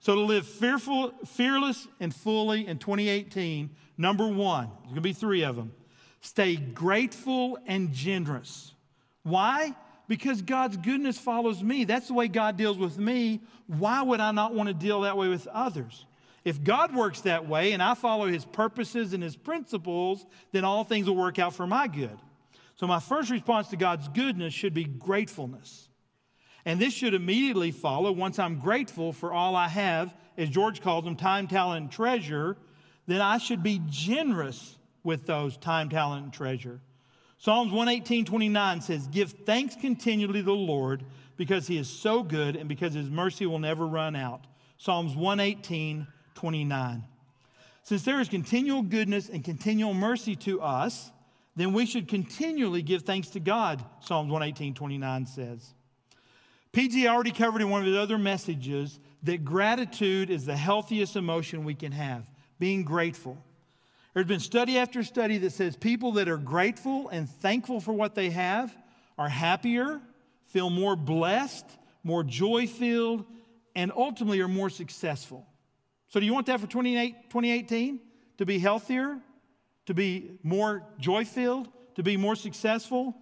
[0.00, 5.42] So to live fearful, fearless and fully in 2018, number one, there's to be three
[5.42, 5.72] of them.
[6.20, 8.72] Stay grateful and generous.
[9.24, 9.74] Why?
[10.06, 11.84] Because God's goodness follows me.
[11.84, 13.40] That's the way God deals with me.
[13.66, 16.06] Why would I not want to deal that way with others?
[16.44, 20.84] If God works that way and I follow his purposes and his principles, then all
[20.84, 22.16] things will work out for my good.
[22.76, 25.88] So, my first response to God's goodness should be gratefulness.
[26.66, 31.04] And this should immediately follow once I'm grateful for all I have, as George calls
[31.04, 32.56] them, time, talent, and treasure,
[33.06, 36.80] then I should be generous with those time, talent, and treasure.
[37.38, 41.04] Psalms 118, 29 says, Give thanks continually to the Lord
[41.36, 44.44] because he is so good and because his mercy will never run out.
[44.76, 47.04] Psalms 118, 29.
[47.84, 51.12] Since there is continual goodness and continual mercy to us,
[51.54, 55.75] then we should continually give thanks to God, Psalms 118, 29 says.
[56.76, 61.64] PG already covered in one of his other messages that gratitude is the healthiest emotion
[61.64, 63.42] we can have, being grateful.
[64.12, 68.14] There's been study after study that says people that are grateful and thankful for what
[68.14, 68.76] they have
[69.16, 70.02] are happier,
[70.48, 71.64] feel more blessed,
[72.04, 73.24] more joy filled,
[73.74, 75.46] and ultimately are more successful.
[76.08, 78.00] So, do you want that for 2018?
[78.36, 79.18] To be healthier,
[79.86, 83.16] to be more joy filled, to be more successful?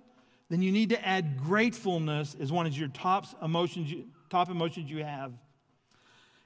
[0.55, 3.93] Then you need to add gratefulness as one of your top emotions,
[4.31, 5.33] top emotions you have.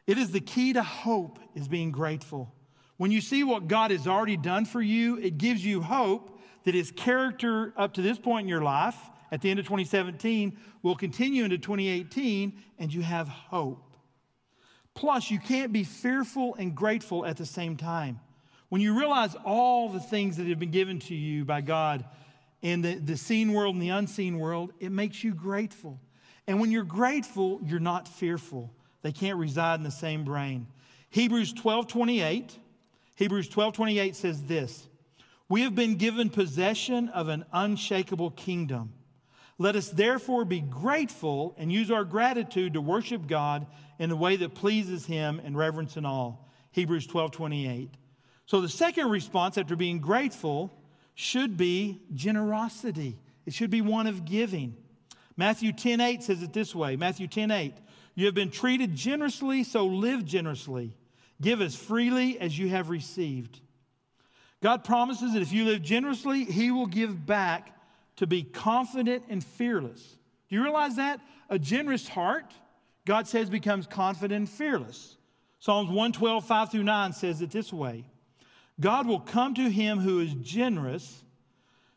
[0.06, 2.50] It is the key to hope is being grateful.
[2.96, 6.74] When you see what God has already done for you, it gives you hope that
[6.74, 8.96] his character up to this point in your life,
[9.30, 13.92] at the end of 2017, will continue into 2018, and you have hope.
[14.94, 18.20] Plus, you can't be fearful and grateful at the same time.
[18.70, 22.06] When you realize all the things that have been given to you by God
[22.62, 26.00] in the, the seen world and the unseen world, it makes you grateful.
[26.46, 28.72] And when you're grateful, you're not fearful.
[29.02, 30.66] They can't reside in the same brain.
[31.10, 32.58] Hebrews 12 28.
[33.16, 34.88] Hebrews 12 28 says this
[35.48, 38.92] We have been given possession of an unshakable kingdom.
[39.58, 43.66] Let us therefore be grateful and use our gratitude to worship God
[43.98, 46.48] in the way that pleases Him and reverence and all.
[46.72, 47.94] Hebrews 12 28.
[48.46, 50.72] So the second response after being grateful
[51.20, 53.18] should be generosity.
[53.44, 54.76] It should be one of giving.
[55.36, 57.74] Matthew 10 8 says it this way Matthew 10 8.
[58.14, 60.96] You have been treated generously, so live generously.
[61.40, 63.58] Give as freely as you have received.
[64.62, 67.76] God promises that if you live generously, He will give back
[68.16, 70.16] to be confident and fearless.
[70.48, 71.20] Do you realize that?
[71.50, 72.54] A generous heart,
[73.04, 75.16] God says, becomes confident and fearless.
[75.58, 78.04] Psalms 112, 5 through 9 says it this way
[78.80, 81.22] God will come to him who is generous.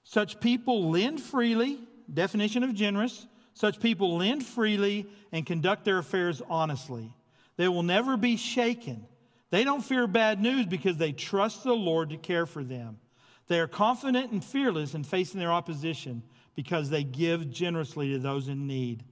[0.03, 1.79] Such people lend freely,
[2.11, 3.27] definition of generous.
[3.53, 7.13] Such people lend freely and conduct their affairs honestly.
[7.57, 9.05] They will never be shaken.
[9.51, 12.99] They don't fear bad news because they trust the Lord to care for them.
[13.47, 16.23] They are confident and fearless in facing their opposition
[16.55, 19.03] because they give generously to those in need.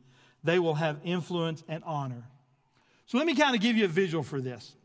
[0.43, 2.23] They will have influence and honor.
[3.05, 4.75] So let me kind of give you a visual for this.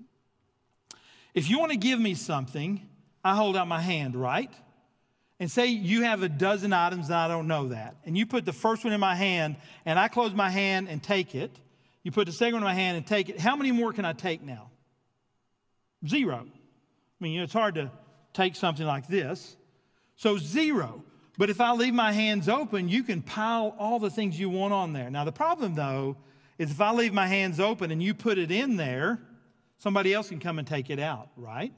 [1.34, 2.88] If you want to give me something,
[3.24, 4.50] I hold out my hand, right?
[5.40, 7.96] And say you have a dozen items and I don't know that.
[8.04, 11.02] And you put the first one in my hand and I close my hand and
[11.02, 11.50] take it.
[12.04, 13.40] You put the second one in my hand and take it.
[13.40, 14.70] How many more can I take now?
[16.06, 16.46] Zero.
[16.46, 17.90] I mean, you know, it's hard to
[18.32, 19.56] take something like this.
[20.16, 21.02] So, zero.
[21.36, 24.72] But if I leave my hands open, you can pile all the things you want
[24.72, 25.10] on there.
[25.10, 26.16] Now, the problem, though,
[26.58, 29.20] is if I leave my hands open and you put it in there,
[29.78, 31.72] somebody else can come and take it out, right?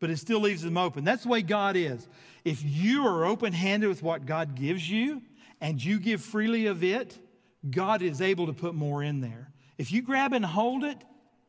[0.00, 1.04] But it still leaves them open.
[1.04, 2.06] That's the way God is.
[2.44, 5.22] If you are open handed with what God gives you
[5.60, 7.18] and you give freely of it,
[7.68, 9.50] God is able to put more in there.
[9.76, 10.98] If you grab and hold it,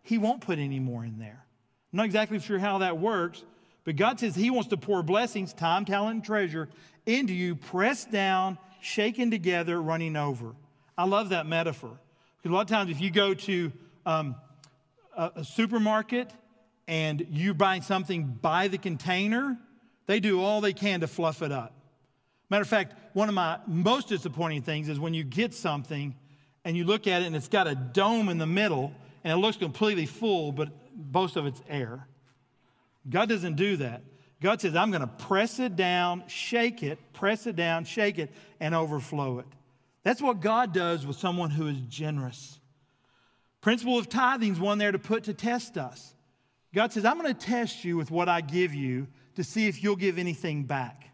[0.01, 1.45] He won't put any more in there.
[1.91, 3.43] I'm not exactly sure how that works,
[3.83, 6.69] but God says He wants to pour blessings, time, talent, and treasure
[7.05, 10.55] into you, pressed down, shaken together, running over.
[10.97, 11.97] I love that metaphor.
[12.37, 13.71] Because a lot of times, if you go to
[14.05, 14.35] um,
[15.19, 16.31] a, a supermarket
[16.87, 19.57] and you're buying something by the container,
[20.07, 21.73] they do all they can to fluff it up.
[22.49, 26.15] Matter of fact, one of my most disappointing things is when you get something
[26.65, 28.91] and you look at it and it's got a dome in the middle
[29.23, 30.69] and it looks completely full, but
[31.13, 32.07] most of it's air.
[33.07, 34.01] God doesn't do that.
[34.41, 38.31] God says, I'm going to press it down, shake it, press it down, shake it,
[38.59, 39.45] and overflow it.
[40.03, 42.58] That's what God does with someone who is generous.
[43.61, 46.13] Principle of tithing is one there to put to test us.
[46.73, 49.83] God says, I'm going to test you with what I give you to see if
[49.83, 51.09] you'll give anything back.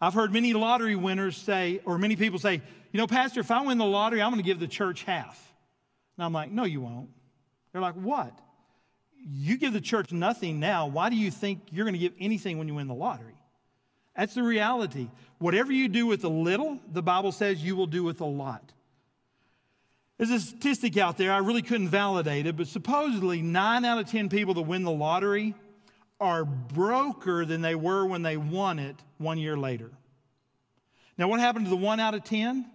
[0.00, 2.60] I've heard many lottery winners say, or many people say,
[2.92, 5.54] you know, Pastor, if I win the lottery, I'm going to give the church half.
[6.16, 7.10] And I'm like, no, you won't.
[7.72, 8.38] They're like, what?
[9.28, 10.86] you give the church nothing now.
[10.86, 13.34] Why do you think you're going to give anything when you win the lottery?
[14.16, 15.10] That's the reality.
[15.38, 18.72] Whatever you do with a little, the Bible says you will do with a lot.
[20.18, 24.10] There's a statistic out there, I really couldn't validate it, but supposedly nine out of
[24.10, 25.54] 10 people that win the lottery
[26.18, 29.90] are broker than they were when they won it one year later.
[31.18, 32.66] Now, what happened to the one out of 10?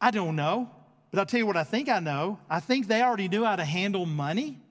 [0.00, 0.70] I don't know,
[1.10, 2.38] but I'll tell you what I think I know.
[2.48, 4.62] I think they already knew how to handle money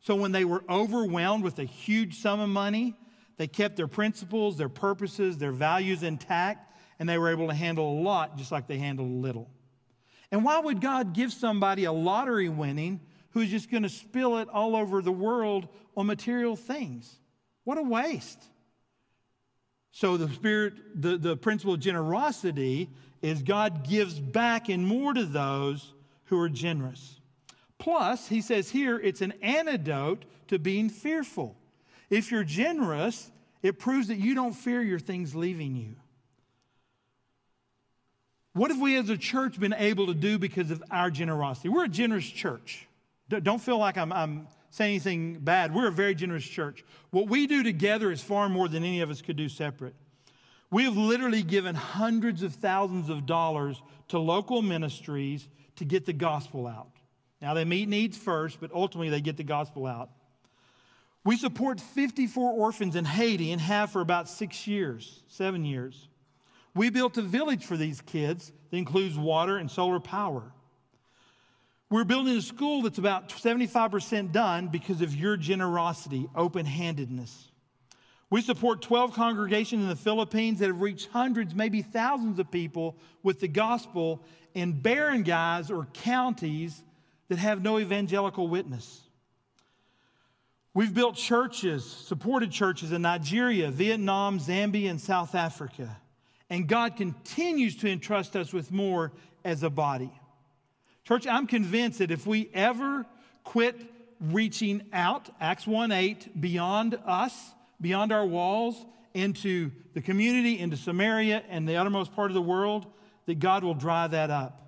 [0.00, 2.96] so when they were overwhelmed with a huge sum of money,
[3.36, 7.98] they kept their principles, their purposes, their values intact, and they were able to handle
[7.98, 9.50] a lot just like they handled a little.
[10.32, 14.48] And why would God give somebody a lottery winning who's just going to spill it
[14.48, 17.16] all over the world on material things?
[17.64, 18.42] What a waste.
[19.92, 22.90] So the spirit, the, the principle of generosity
[23.22, 25.92] is God gives back and more to those
[26.26, 27.20] who are generous.
[27.78, 31.56] Plus, he says here, it's an antidote to being fearful.
[32.08, 33.30] If you're generous,
[33.62, 35.96] it proves that you don't fear your things leaving you.
[38.52, 41.68] What have we as a church been able to do because of our generosity?
[41.68, 42.86] We're a generous church.
[43.28, 45.72] Don't feel like I'm, I'm saying anything bad.
[45.72, 46.84] We're a very generous church.
[47.10, 49.94] What we do together is far more than any of us could do separate.
[50.70, 56.12] We have literally given hundreds of thousands of dollars to local ministries to get the
[56.12, 56.90] gospel out.
[57.40, 60.10] Now, they meet needs first, but ultimately they get the gospel out.
[61.24, 66.08] We support 54 orphans in Haiti and have for about six years, seven years.
[66.74, 70.52] We built a village for these kids that includes water and solar power.
[71.90, 77.48] We're building a school that's about 75% done because of your generosity, open handedness.
[78.30, 82.96] We support 12 congregations in the Philippines that have reached hundreds, maybe thousands of people
[83.24, 86.84] with the gospel in barangays or counties
[87.28, 89.02] that have no evangelical witness.
[90.74, 95.99] We've built churches, supported churches in Nigeria, Vietnam, Zambia, and South Africa.
[96.50, 99.12] And God continues to entrust us with more
[99.44, 100.12] as a body.
[101.04, 103.06] Church, I'm convinced that if we ever
[103.44, 103.80] quit
[104.20, 107.34] reaching out, Acts 1 8, beyond us,
[107.80, 108.84] beyond our walls,
[109.14, 112.86] into the community, into Samaria and the uttermost part of the world,
[113.26, 114.60] that God will dry that up.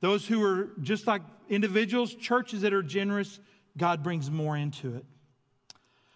[0.00, 3.38] Those who are just like individuals, churches that are generous,
[3.76, 5.04] God brings more into it.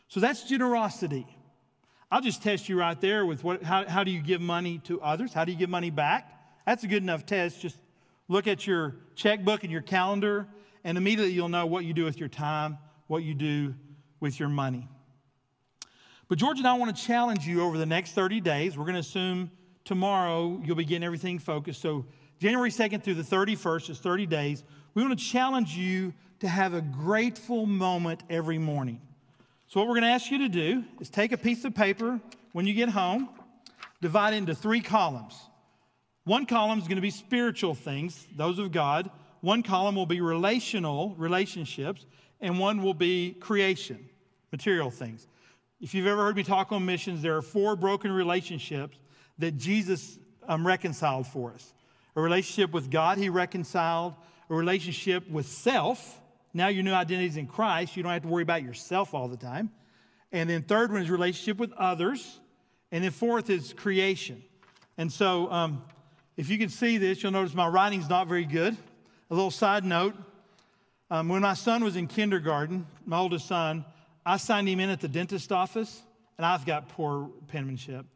[0.09, 1.27] So that's generosity.
[2.11, 5.01] I'll just test you right there with what, how, how do you give money to
[5.01, 5.33] others?
[5.33, 6.33] How do you give money back?
[6.67, 7.61] That's a good enough test.
[7.61, 7.77] Just
[8.27, 10.49] look at your checkbook and your calendar,
[10.83, 13.75] and immediately you'll know what you do with your time, what you do
[14.19, 14.89] with your money.
[16.29, 18.77] But George and I want to challenge you over the next 30 days.
[18.77, 19.51] We're going to assume
[19.85, 21.81] tomorrow you'll be getting everything focused.
[21.81, 22.07] So
[22.41, 24.65] January 2nd through the 31st is 30 days.
[24.95, 29.01] We want to challenge you to have a grateful moment every morning.
[29.71, 32.19] So, what we're going to ask you to do is take a piece of paper
[32.51, 33.29] when you get home,
[34.01, 35.39] divide into three columns.
[36.25, 39.13] One column is going to be spiritual things, those of God.
[39.43, 42.05] One column will be relational, relationships,
[42.41, 44.09] and one will be creation,
[44.51, 45.29] material things.
[45.81, 48.99] If you've ever heard me talk on missions, there are four broken relationships
[49.39, 50.19] that Jesus
[50.49, 51.75] um, reconciled for us
[52.17, 54.15] a relationship with God, He reconciled,
[54.49, 56.20] a relationship with self,
[56.53, 57.97] now your new identity is in Christ.
[57.97, 59.71] You don't have to worry about yourself all the time.
[60.33, 62.41] And then third one is relationship with others.
[62.93, 64.43] And then fourth is creation.
[64.99, 65.85] And so um,
[66.37, 68.77] if you can see this, you'll notice my writing's not very good.
[69.31, 70.15] A little side note.
[71.11, 73.85] Um, when my son was in kindergarten, my oldest son,
[74.25, 76.03] I signed him in at the dentist office,
[76.39, 78.07] and I've got poor penmanship.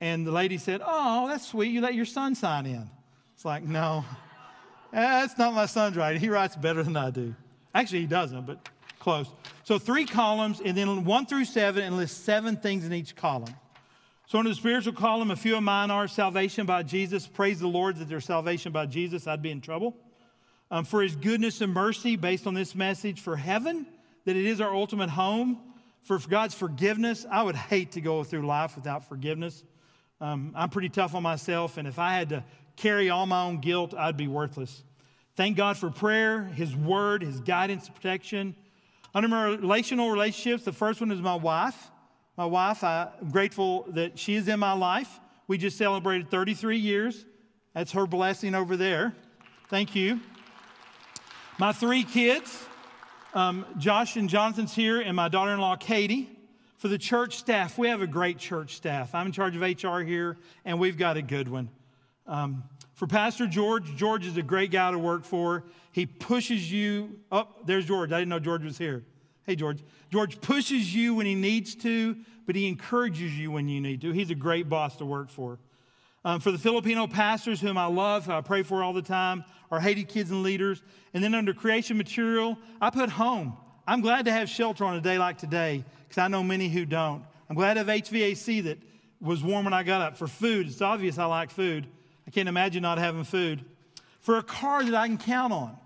[0.00, 1.70] And the lady said, Oh, that's sweet.
[1.70, 2.88] You let your son sign in.
[3.34, 4.04] It's like, no,
[4.92, 6.20] that's not my son's writing.
[6.20, 7.34] He writes better than I do.
[7.74, 8.68] Actually, he doesn't, but
[8.98, 9.28] close.
[9.64, 13.54] So three columns, and then one through seven, and list seven things in each column.
[14.26, 17.26] So under the spiritual column, a few of mine are salvation by Jesus.
[17.26, 19.26] Praise the Lord that there's salvation by Jesus.
[19.26, 19.96] I'd be in trouble.
[20.70, 23.86] Um, for his goodness and mercy, based on this message, for heaven,
[24.24, 25.58] that it is our ultimate home.
[26.02, 29.64] For God's forgiveness, I would hate to go through life without forgiveness.
[30.20, 32.44] Um, I'm pretty tough on myself, and if I had to
[32.76, 34.84] carry all my own guilt, I'd be worthless.
[35.36, 38.54] Thank God for prayer, His word, His guidance, protection.
[39.14, 41.90] Under my relational relationships, the first one is my wife.
[42.36, 45.20] My wife, I'm grateful that she is in my life.
[45.46, 47.24] We just celebrated 33 years.
[47.74, 49.14] That's her blessing over there.
[49.68, 50.20] Thank you.
[51.58, 52.64] My three kids,
[53.34, 56.30] um, Josh and Jonathan's here, and my daughter in law, Katie.
[56.78, 59.14] For the church staff, we have a great church staff.
[59.14, 61.68] I'm in charge of HR here, and we've got a good one.
[62.26, 62.64] Um,
[63.00, 65.64] for Pastor George, George is a great guy to work for.
[65.90, 67.18] He pushes you.
[67.32, 68.12] Oh, there's George.
[68.12, 69.06] I didn't know George was here.
[69.44, 69.82] Hey, George.
[70.12, 74.12] George pushes you when he needs to, but he encourages you when you need to.
[74.12, 75.58] He's a great boss to work for.
[76.26, 79.46] Um, for the Filipino pastors, whom I love, who I pray for all the time,
[79.70, 80.82] our Haiti kids and leaders.
[81.14, 83.56] And then under creation material, I put home.
[83.86, 86.84] I'm glad to have shelter on a day like today because I know many who
[86.84, 87.24] don't.
[87.48, 88.76] I'm glad to have HVAC that
[89.22, 90.18] was warm when I got up.
[90.18, 91.86] For food, it's obvious I like food.
[92.30, 93.64] I can't imagine not having food.
[94.20, 95.76] For a car that I can count on.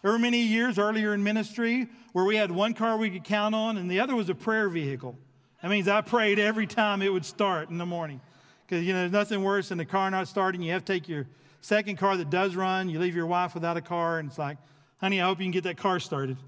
[0.00, 3.54] There were many years earlier in ministry where we had one car we could count
[3.54, 5.18] on, and the other was a prayer vehicle.
[5.60, 8.22] That means I prayed every time it would start in the morning.
[8.66, 10.62] Because, you know, there's nothing worse than the car not starting.
[10.62, 11.26] You have to take your
[11.60, 14.56] second car that does run, you leave your wife without a car, and it's like,
[15.02, 16.38] honey, I hope you can get that car started.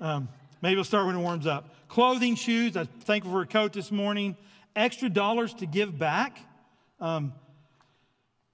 [0.00, 0.26] Um,
[0.62, 1.68] maybe it'll start when it warms up.
[1.88, 4.38] Clothing, shoes, I'm thankful for a coat this morning.
[4.74, 6.38] Extra dollars to give back.
[6.98, 7.34] Um,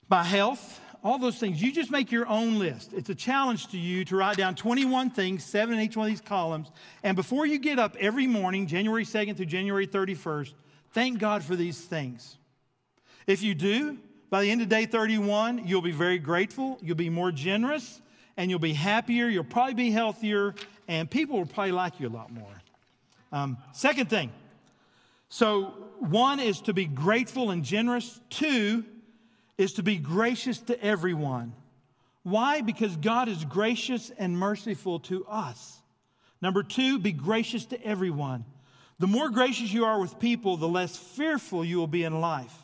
[0.09, 1.63] by health, all those things.
[1.63, 2.93] You just make your own list.
[2.93, 6.13] It's a challenge to you to write down 21 things, seven in each one of
[6.13, 6.71] these columns.
[7.03, 10.55] And before you get up every morning, January 2nd through January 31st,
[10.93, 12.37] thank God for these things.
[13.27, 13.99] If you do,
[14.31, 18.01] by the end of day 31, you'll be very grateful, you'll be more generous,
[18.37, 20.55] and you'll be happier, you'll probably be healthier,
[20.89, 22.63] and people will probably like you a lot more.
[23.31, 24.33] Um, second thing
[25.31, 28.19] so, one is to be grateful and generous.
[28.31, 28.85] Two,
[29.59, 31.53] is to be gracious to everyone.
[32.23, 32.61] Why?
[32.63, 35.77] Because God is gracious and merciful to us.
[36.41, 38.45] Number two, be gracious to everyone.
[39.01, 42.55] The more gracious you are with people, the less fearful you will be in life.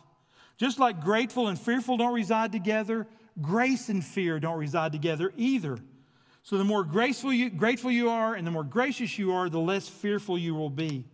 [0.57, 3.07] Just like grateful and fearful don't reside together,
[3.41, 5.79] grace and fear don't reside together either.
[6.43, 9.59] So the more graceful you, grateful you are and the more gracious you are, the
[9.59, 11.05] less fearful you will be.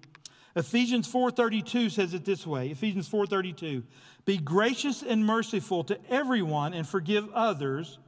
[0.56, 2.70] Ephesians 4:32 says it this way.
[2.70, 3.84] Ephesians 4:32.
[4.24, 7.98] Be gracious and merciful to everyone and forgive others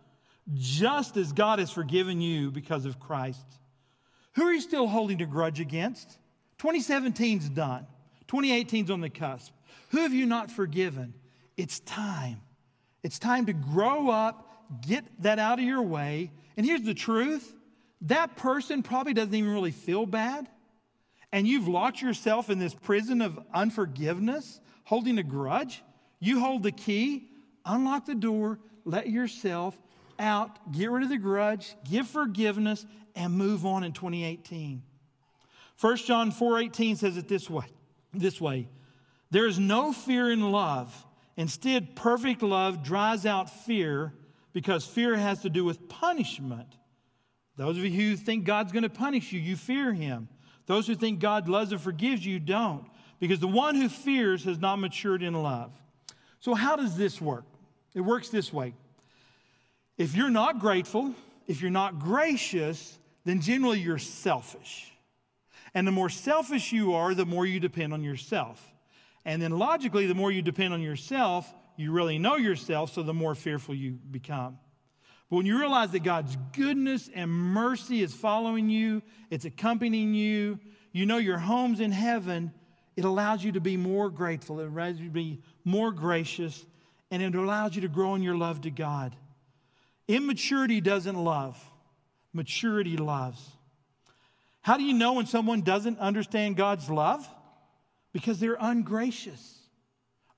[0.55, 3.47] just as God has forgiven you because of Christ.
[4.35, 6.19] Who are you still holding a grudge against?
[6.59, 7.87] 2017's done.
[8.29, 9.53] 2018's on the cusp.
[9.91, 11.15] Who have you not forgiven?
[11.57, 12.41] It's time.
[13.03, 14.49] It's time to grow up,
[14.81, 16.31] get that out of your way.
[16.57, 17.55] And here's the truth
[18.03, 20.49] that person probably doesn't even really feel bad.
[21.33, 25.83] And you've locked yourself in this prison of unforgiveness, holding a grudge.
[26.21, 27.29] You hold the key,
[27.65, 29.77] unlock the door, let yourself
[30.19, 34.83] out, get rid of the grudge, give forgiveness, and move on in 2018.
[35.81, 37.65] 1 John 4:18 says it this way,
[38.13, 38.69] this way.
[39.31, 41.07] There is no fear in love.
[41.37, 44.13] Instead, perfect love drives out fear
[44.53, 46.77] because fear has to do with punishment.
[47.57, 50.29] Those of you who think God's going to punish you, you fear him.
[50.73, 52.87] Those who think God loves and forgives you don't,
[53.21, 55.71] because the one who fears has not matured in love.
[56.41, 57.45] So, how does this work?
[57.93, 58.73] It works this way.
[59.99, 61.15] If you're not grateful,
[61.47, 64.91] if you're not gracious, then generally you're selfish.
[65.75, 68.73] And the more selfish you are, the more you depend on yourself.
[69.27, 73.13] And then logically, the more you depend on yourself, you really know yourself, so the
[73.13, 74.57] more fearful you become.
[75.33, 80.61] But when you realize that God's goodness and mercy is following you, it's accompanying you,
[80.93, 82.53] you know your home's in heaven,
[82.99, 86.67] it allows you to be more grateful, it allows you to be more gracious,
[87.11, 89.17] and it allows you to grow in your love to God.
[90.07, 91.59] Immaturity doesn't love,
[92.35, 93.43] maturity loves.
[94.61, 97.27] How do you know when someone doesn't understand God's love?
[98.13, 99.61] Because they're ungracious.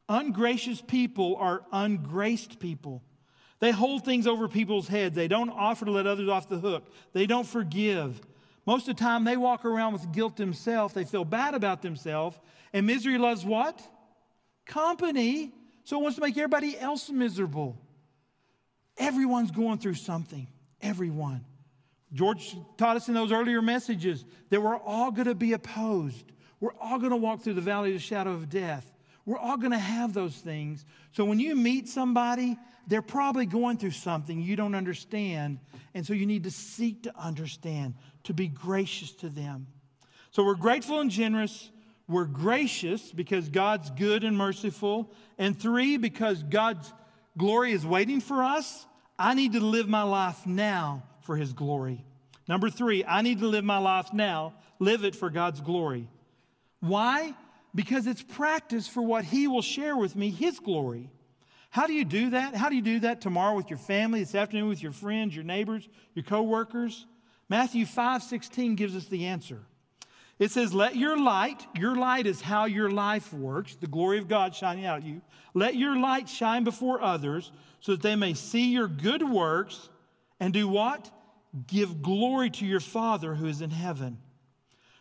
[0.09, 3.03] Ungracious people are ungraced people.
[3.65, 5.17] They hold things over people's heads.
[5.17, 6.85] They don't offer to let others off the hook.
[7.15, 8.21] They don't forgive.
[8.67, 10.93] Most of the time, they walk around with guilt themselves.
[10.93, 12.39] They feel bad about themselves.
[12.75, 13.81] And misery loves what?
[14.67, 15.51] Company.
[15.85, 17.79] So it wants to make everybody else miserable.
[18.99, 20.47] Everyone's going through something.
[20.83, 21.43] Everyone.
[22.13, 26.33] George taught us in those earlier messages that we're all going to be opposed.
[26.61, 28.93] We're all going to walk through the valley of the shadow of death.
[29.25, 30.85] We're all going to have those things.
[31.13, 35.59] So when you meet somebody, they're probably going through something you don't understand.
[35.95, 39.67] And so you need to seek to understand, to be gracious to them.
[40.31, 41.71] So we're grateful and generous.
[42.09, 45.13] We're gracious because God's good and merciful.
[45.39, 46.93] And three, because God's
[47.39, 48.87] glory is waiting for us.
[49.19, 52.05] I need to live my life now for His glory.
[52.49, 56.09] Number three, I need to live my life now, live it for God's glory.
[56.81, 57.35] Why?
[57.75, 61.11] because it's practice for what He will share with me, His glory.
[61.75, 62.55] How do you do that?
[62.55, 65.43] How do you do that tomorrow with your family, this afternoon with your friends, your
[65.45, 67.05] neighbors, your coworkers?
[67.49, 69.61] Matthew 5 16 gives us the answer.
[70.39, 74.29] It says, Let your light, your light is how your life works, the glory of
[74.29, 75.21] God shining out at you.
[75.53, 77.51] Let your light shine before others
[77.81, 79.89] so that they may see your good works
[80.39, 81.11] and do what?
[81.67, 84.19] Give glory to your Father who is in heaven.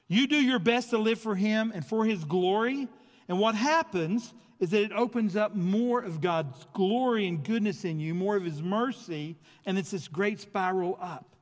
[0.07, 2.88] You do your best to live for Him and for His glory.
[3.28, 7.99] And what happens is that it opens up more of God's glory and goodness in
[7.99, 9.36] you, more of His mercy,
[9.66, 11.36] and it's this great spiral up.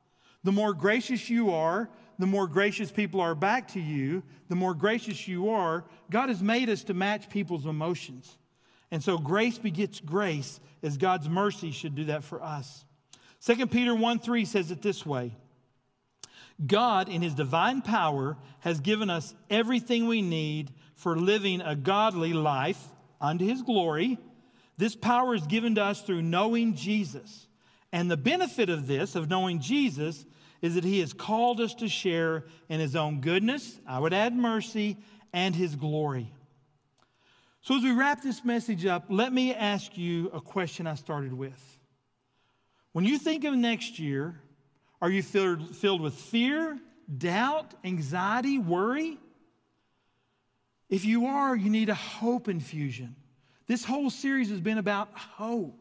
[0.44, 1.88] The more gracious you are,
[2.18, 5.84] the more gracious people are back to you, the more gracious you are.
[6.10, 8.36] God has made us to match people's emotions.
[8.90, 12.84] And so grace begets grace as God's mercy should do that for us.
[13.44, 15.32] 2 Peter 1 3 says it this way
[16.64, 22.32] God, in His divine power, has given us everything we need for living a godly
[22.32, 22.82] life
[23.22, 24.18] unto His glory.
[24.76, 27.46] This power is given to us through knowing Jesus.
[27.92, 30.26] And the benefit of this, of knowing Jesus,
[30.60, 34.34] is that He has called us to share in His own goodness, I would add
[34.34, 34.98] mercy,
[35.32, 36.32] and His glory.
[37.62, 41.32] So, as we wrap this message up, let me ask you a question I started
[41.32, 41.78] with.
[42.92, 44.40] When you think of next year,
[45.00, 46.78] are you filled, filled with fear,
[47.18, 49.18] doubt, anxiety, worry?
[50.92, 53.16] If you are, you need a hope infusion.
[53.66, 55.74] This whole series has been about hope.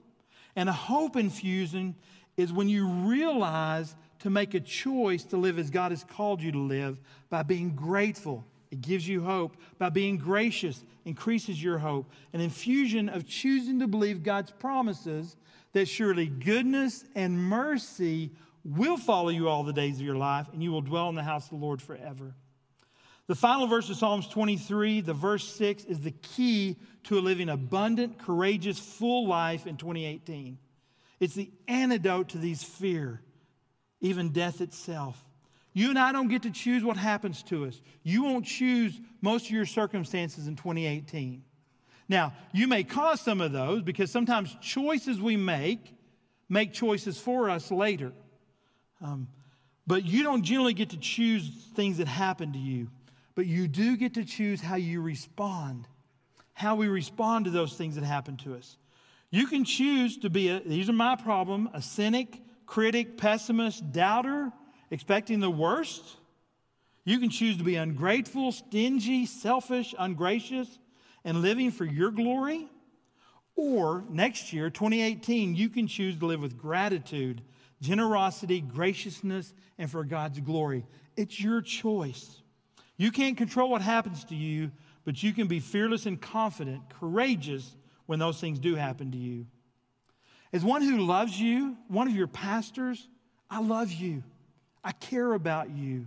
[0.56, 1.96] And a hope infusion
[2.38, 6.54] is when you realize to make a choice to live as God has called you
[6.54, 8.46] to live by being grateful.
[8.72, 9.58] It gives you hope.
[9.78, 12.10] By being gracious, increases your hope.
[12.32, 15.36] An infusion of choosing to believe God's promises
[15.74, 18.32] that surely goodness and mercy
[18.64, 21.24] will follow you all the days of your life, and you will dwell in the
[21.24, 22.34] house of the Lord forever.
[23.32, 26.76] The final verse of Psalms 23, the verse 6, is the key
[27.06, 30.58] to living abundant, courageous, full life in 2018.
[31.22, 33.22] It's the antidote to these fear.
[34.02, 35.18] even death itself.
[35.72, 37.82] You and I don't get to choose what happens to us.
[38.04, 41.42] You won't choose most of your circumstances in 2018.
[42.10, 45.96] Now, you may cause some of those because sometimes choices we make
[46.50, 48.12] make choices for us later.
[49.00, 49.30] Um,
[49.88, 52.90] but you don't generally get to choose things that happen to you,
[53.36, 55.88] but you do get to choose how you respond,
[56.54, 58.78] how we respond to those things that happen to us.
[59.30, 64.52] You can choose to be a, these are my problem, a cynic, critic, pessimist, doubter,
[64.90, 66.04] expecting the worst.
[67.06, 70.80] You can choose to be ungrateful, stingy, selfish, ungracious,
[71.24, 72.68] and living for your glory.
[73.56, 77.42] Or next year, 2018, you can choose to live with gratitude,
[77.82, 80.86] generosity, graciousness, and for God's glory.
[81.16, 82.41] It's your choice.
[83.02, 84.70] You can't control what happens to you,
[85.06, 87.76] but you can be fearless and confident, courageous
[88.06, 89.48] when those things do happen to you.
[90.54, 93.08] As one who loves you, one of your pastors,
[93.50, 94.22] I love you.
[94.84, 96.06] I care about you.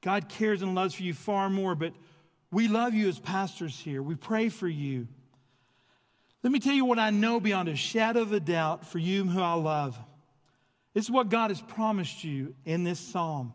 [0.00, 1.92] God cares and loves for you far more, but
[2.50, 4.02] we love you as pastors here.
[4.02, 5.06] We pray for you.
[6.42, 9.22] Let me tell you what I know beyond a shadow of a doubt for you
[9.22, 9.96] who I love.
[10.94, 13.54] This is what God has promised you in this psalm.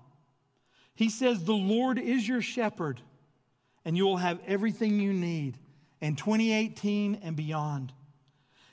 [0.98, 3.00] He says, The Lord is your shepherd,
[3.86, 5.56] and you will have everything you need
[6.02, 7.94] in 2018 and beyond.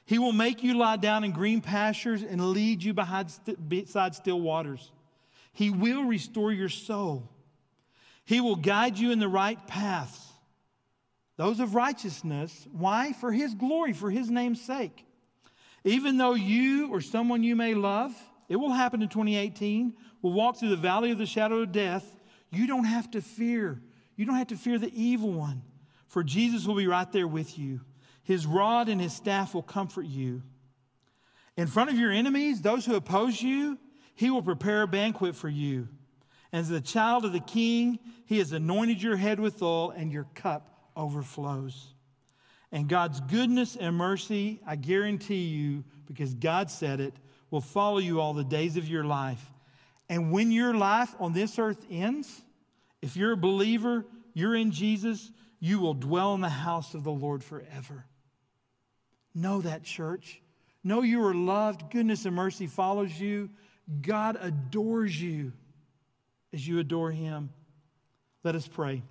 [0.06, 4.90] He will make you lie down in green pastures and lead you beside still waters.
[5.52, 7.30] He will restore your soul.
[8.24, 10.32] He will guide you in the right paths,
[11.36, 12.66] those of righteousness.
[12.72, 13.12] Why?
[13.12, 15.04] For His glory, for His name's sake.
[15.84, 18.14] Even though you or someone you may love,
[18.48, 22.13] it will happen in 2018, will walk through the valley of the shadow of death,
[22.54, 23.80] you don't have to fear.
[24.16, 25.62] You don't have to fear the evil one,
[26.06, 27.80] for Jesus will be right there with you.
[28.22, 30.42] His rod and his staff will comfort you.
[31.56, 33.78] In front of your enemies, those who oppose you,
[34.14, 35.88] he will prepare a banquet for you.
[36.52, 40.26] As the child of the king, he has anointed your head with oil, and your
[40.34, 41.88] cup overflows.
[42.70, 47.14] And God's goodness and mercy, I guarantee you, because God said it,
[47.50, 49.50] will follow you all the days of your life.
[50.08, 52.42] And when your life on this earth ends,
[53.04, 55.30] if you're a believer, you're in Jesus,
[55.60, 58.06] you will dwell in the house of the Lord forever.
[59.34, 60.40] Know that, church.
[60.82, 61.90] Know you are loved.
[61.90, 63.50] Goodness and mercy follows you.
[64.00, 65.52] God adores you
[66.54, 67.50] as you adore him.
[68.42, 69.02] Let us pray.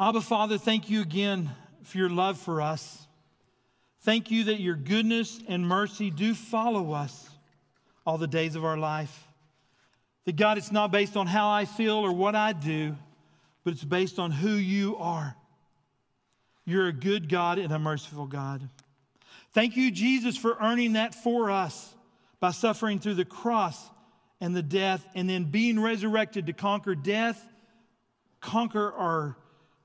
[0.00, 1.48] Abba, Father, thank you again
[1.84, 3.06] for your love for us.
[4.00, 7.30] Thank you that your goodness and mercy do follow us
[8.04, 9.28] all the days of our life.
[10.26, 12.96] That God, it's not based on how I feel or what I do,
[13.64, 15.34] but it's based on who you are.
[16.64, 18.68] You're a good God and a merciful God.
[19.52, 21.94] Thank you, Jesus, for earning that for us
[22.38, 23.90] by suffering through the cross
[24.40, 27.44] and the death, and then being resurrected to conquer death,
[28.40, 29.36] conquer our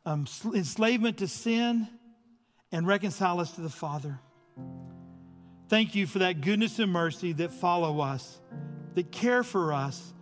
[0.06, 1.90] um, enslavement to sin,
[2.72, 4.18] and reconcile us to the Father.
[5.68, 8.40] Thank you for that goodness and mercy that follow us,
[8.94, 10.14] that care for us,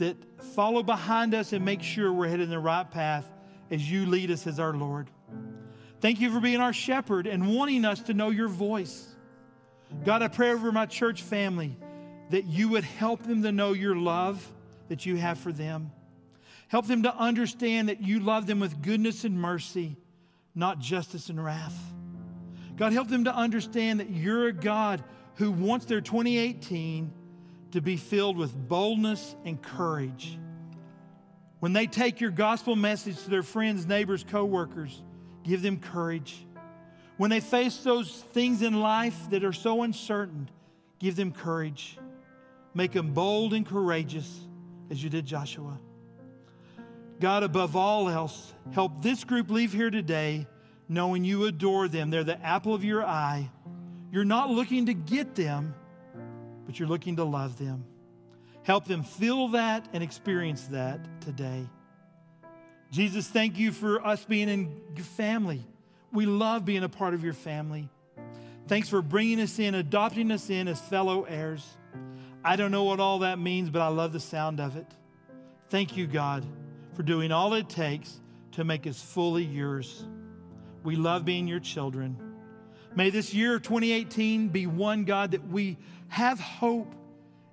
[0.00, 0.16] that
[0.54, 3.30] follow behind us and make sure we're headed in the right path
[3.70, 5.08] as you lead us as our Lord.
[6.00, 9.06] Thank you for being our shepherd and wanting us to know your voice.
[10.04, 11.76] God, I pray over my church family
[12.30, 14.46] that you would help them to know your love
[14.88, 15.90] that you have for them.
[16.68, 19.96] Help them to understand that you love them with goodness and mercy,
[20.54, 21.78] not justice and wrath.
[22.76, 27.12] God, help them to understand that you're a God who wants their 2018
[27.72, 30.38] to be filled with boldness and courage.
[31.60, 35.02] When they take your gospel message to their friends, neighbors, coworkers,
[35.44, 36.46] give them courage.
[37.16, 40.48] When they face those things in life that are so uncertain,
[40.98, 41.98] give them courage.
[42.72, 44.40] Make them bold and courageous
[44.90, 45.78] as you did Joshua.
[47.20, 50.46] God, above all else, help this group leave here today
[50.88, 52.10] knowing you adore them.
[52.10, 53.50] They're the apple of your eye.
[54.10, 55.74] You're not looking to get them,
[56.66, 57.84] but you're looking to love them.
[58.62, 61.66] Help them feel that and experience that today.
[62.90, 65.64] Jesus, thank you for us being in your family.
[66.12, 67.88] We love being a part of your family.
[68.66, 71.66] Thanks for bringing us in, adopting us in as fellow heirs.
[72.44, 74.86] I don't know what all that means, but I love the sound of it.
[75.68, 76.44] Thank you, God,
[76.94, 78.20] for doing all it takes
[78.52, 80.04] to make us fully yours.
[80.82, 82.16] We love being your children.
[82.96, 85.76] May this year of 2018 be one, God, that we
[86.10, 86.94] have hope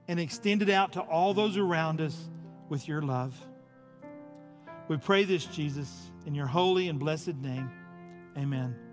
[0.08, 2.18] and extend it out to all those around us
[2.70, 3.34] with your love.
[4.88, 7.72] We pray this, Jesus, in your holy and blessed name.
[8.38, 8.87] Amen.